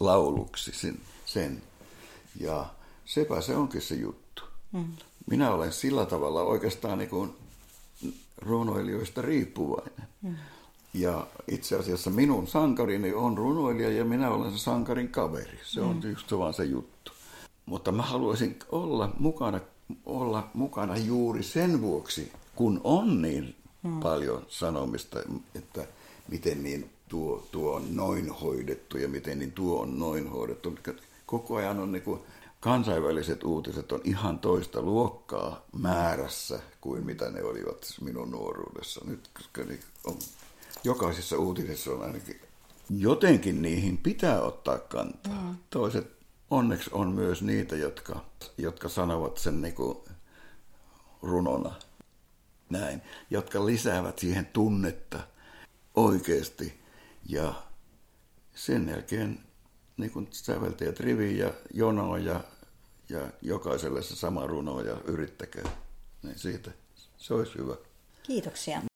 lauluksi 0.00 0.72
sen, 0.72 0.98
sen. 1.26 1.62
Ja 2.40 2.66
sepä 3.04 3.40
se 3.40 3.56
onkin 3.56 3.82
se 3.82 3.94
juttu. 3.94 4.42
Mm. 4.72 4.96
Minä 5.26 5.50
olen 5.50 5.72
sillä 5.72 6.06
tavalla 6.06 6.42
oikeastaan 6.42 6.98
niin 6.98 7.10
kuin 7.10 7.34
runoilijoista 8.36 9.22
riippuvainen. 9.22 10.06
Mm. 10.22 10.36
Ja 10.94 11.26
itse 11.48 11.76
asiassa 11.76 12.10
minun 12.10 12.46
sankarini 12.46 13.12
on 13.12 13.38
runoilija 13.38 13.90
ja 13.90 14.04
minä 14.04 14.30
olen 14.30 14.52
se 14.52 14.58
sankarin 14.58 15.08
kaveri. 15.08 15.58
Se 15.64 15.80
on 15.80 16.00
mm. 16.04 16.10
just 16.10 16.32
vaan 16.32 16.54
se 16.54 16.64
juttu. 16.64 17.12
Mutta 17.66 17.92
mä 17.92 18.02
haluaisin 18.02 18.58
olla 18.72 19.10
mukana, 19.18 19.60
olla 20.06 20.48
mukana 20.54 20.96
juuri 20.96 21.42
sen 21.42 21.80
vuoksi, 21.80 22.32
kun 22.54 22.80
on 22.84 23.22
niin 23.22 23.54
mm. 23.82 24.00
paljon 24.00 24.46
sanomista, 24.48 25.20
että 25.54 25.86
miten 26.28 26.62
niin 26.62 26.90
tuo, 27.08 27.46
tuo 27.52 27.74
on 27.74 27.96
noin 27.96 28.30
hoidettu 28.30 28.98
ja 28.98 29.08
miten 29.08 29.38
niin 29.38 29.52
tuo 29.52 29.80
on 29.80 29.98
noin 29.98 30.28
hoidettu. 30.30 30.78
Koko 31.26 31.56
ajan 31.56 31.78
on 31.78 31.92
niin 31.92 32.02
kuin 32.02 32.20
kansainväliset 32.60 33.44
uutiset 33.44 33.92
on 33.92 34.00
ihan 34.04 34.38
toista 34.38 34.82
luokkaa 34.82 35.64
määrässä 35.72 36.60
kuin 36.80 37.06
mitä 37.06 37.30
ne 37.30 37.42
olivat 37.42 37.86
minun 38.00 38.30
nuoruudessa. 38.30 39.00
Nyt 39.04 39.30
koska 39.34 39.62
on, 40.04 40.18
jokaisessa 40.84 41.38
uutisessa 41.38 41.90
on 41.90 42.02
ainakin 42.02 42.40
jotenkin 42.98 43.62
niihin 43.62 43.98
pitää 43.98 44.42
ottaa 44.42 44.78
kantaa. 44.78 45.42
Mm. 45.42 45.56
Toiset 45.70 46.12
onneksi 46.50 46.90
on 46.92 47.12
myös 47.12 47.42
niitä, 47.42 47.76
jotka, 47.76 48.24
jotka 48.58 48.88
sanovat 48.88 49.38
sen 49.38 49.62
niin 49.62 49.74
kuin 49.74 49.98
runona 51.22 51.74
näin, 52.70 53.02
jotka 53.30 53.66
lisäävät 53.66 54.18
siihen 54.18 54.46
tunnetta 54.46 55.20
oikeasti 55.94 56.80
ja 57.28 57.54
sen 58.54 58.88
jälkeen 58.88 59.40
niin 60.00 60.12
kuin 60.12 60.28
säveltäjät 60.30 61.00
riviin 61.00 61.38
ja 61.38 61.54
jonoa 61.74 62.18
ja, 62.18 62.40
ja 63.08 63.20
jokaiselle 63.42 64.02
se 64.02 64.16
sama 64.16 64.46
runo 64.46 64.80
ja 64.80 64.96
yrittäkää. 65.04 65.70
Niin 66.22 66.38
siitä 66.38 66.70
se 67.16 67.34
olisi 67.34 67.58
hyvä. 67.58 67.76
Kiitoksia. 68.22 68.89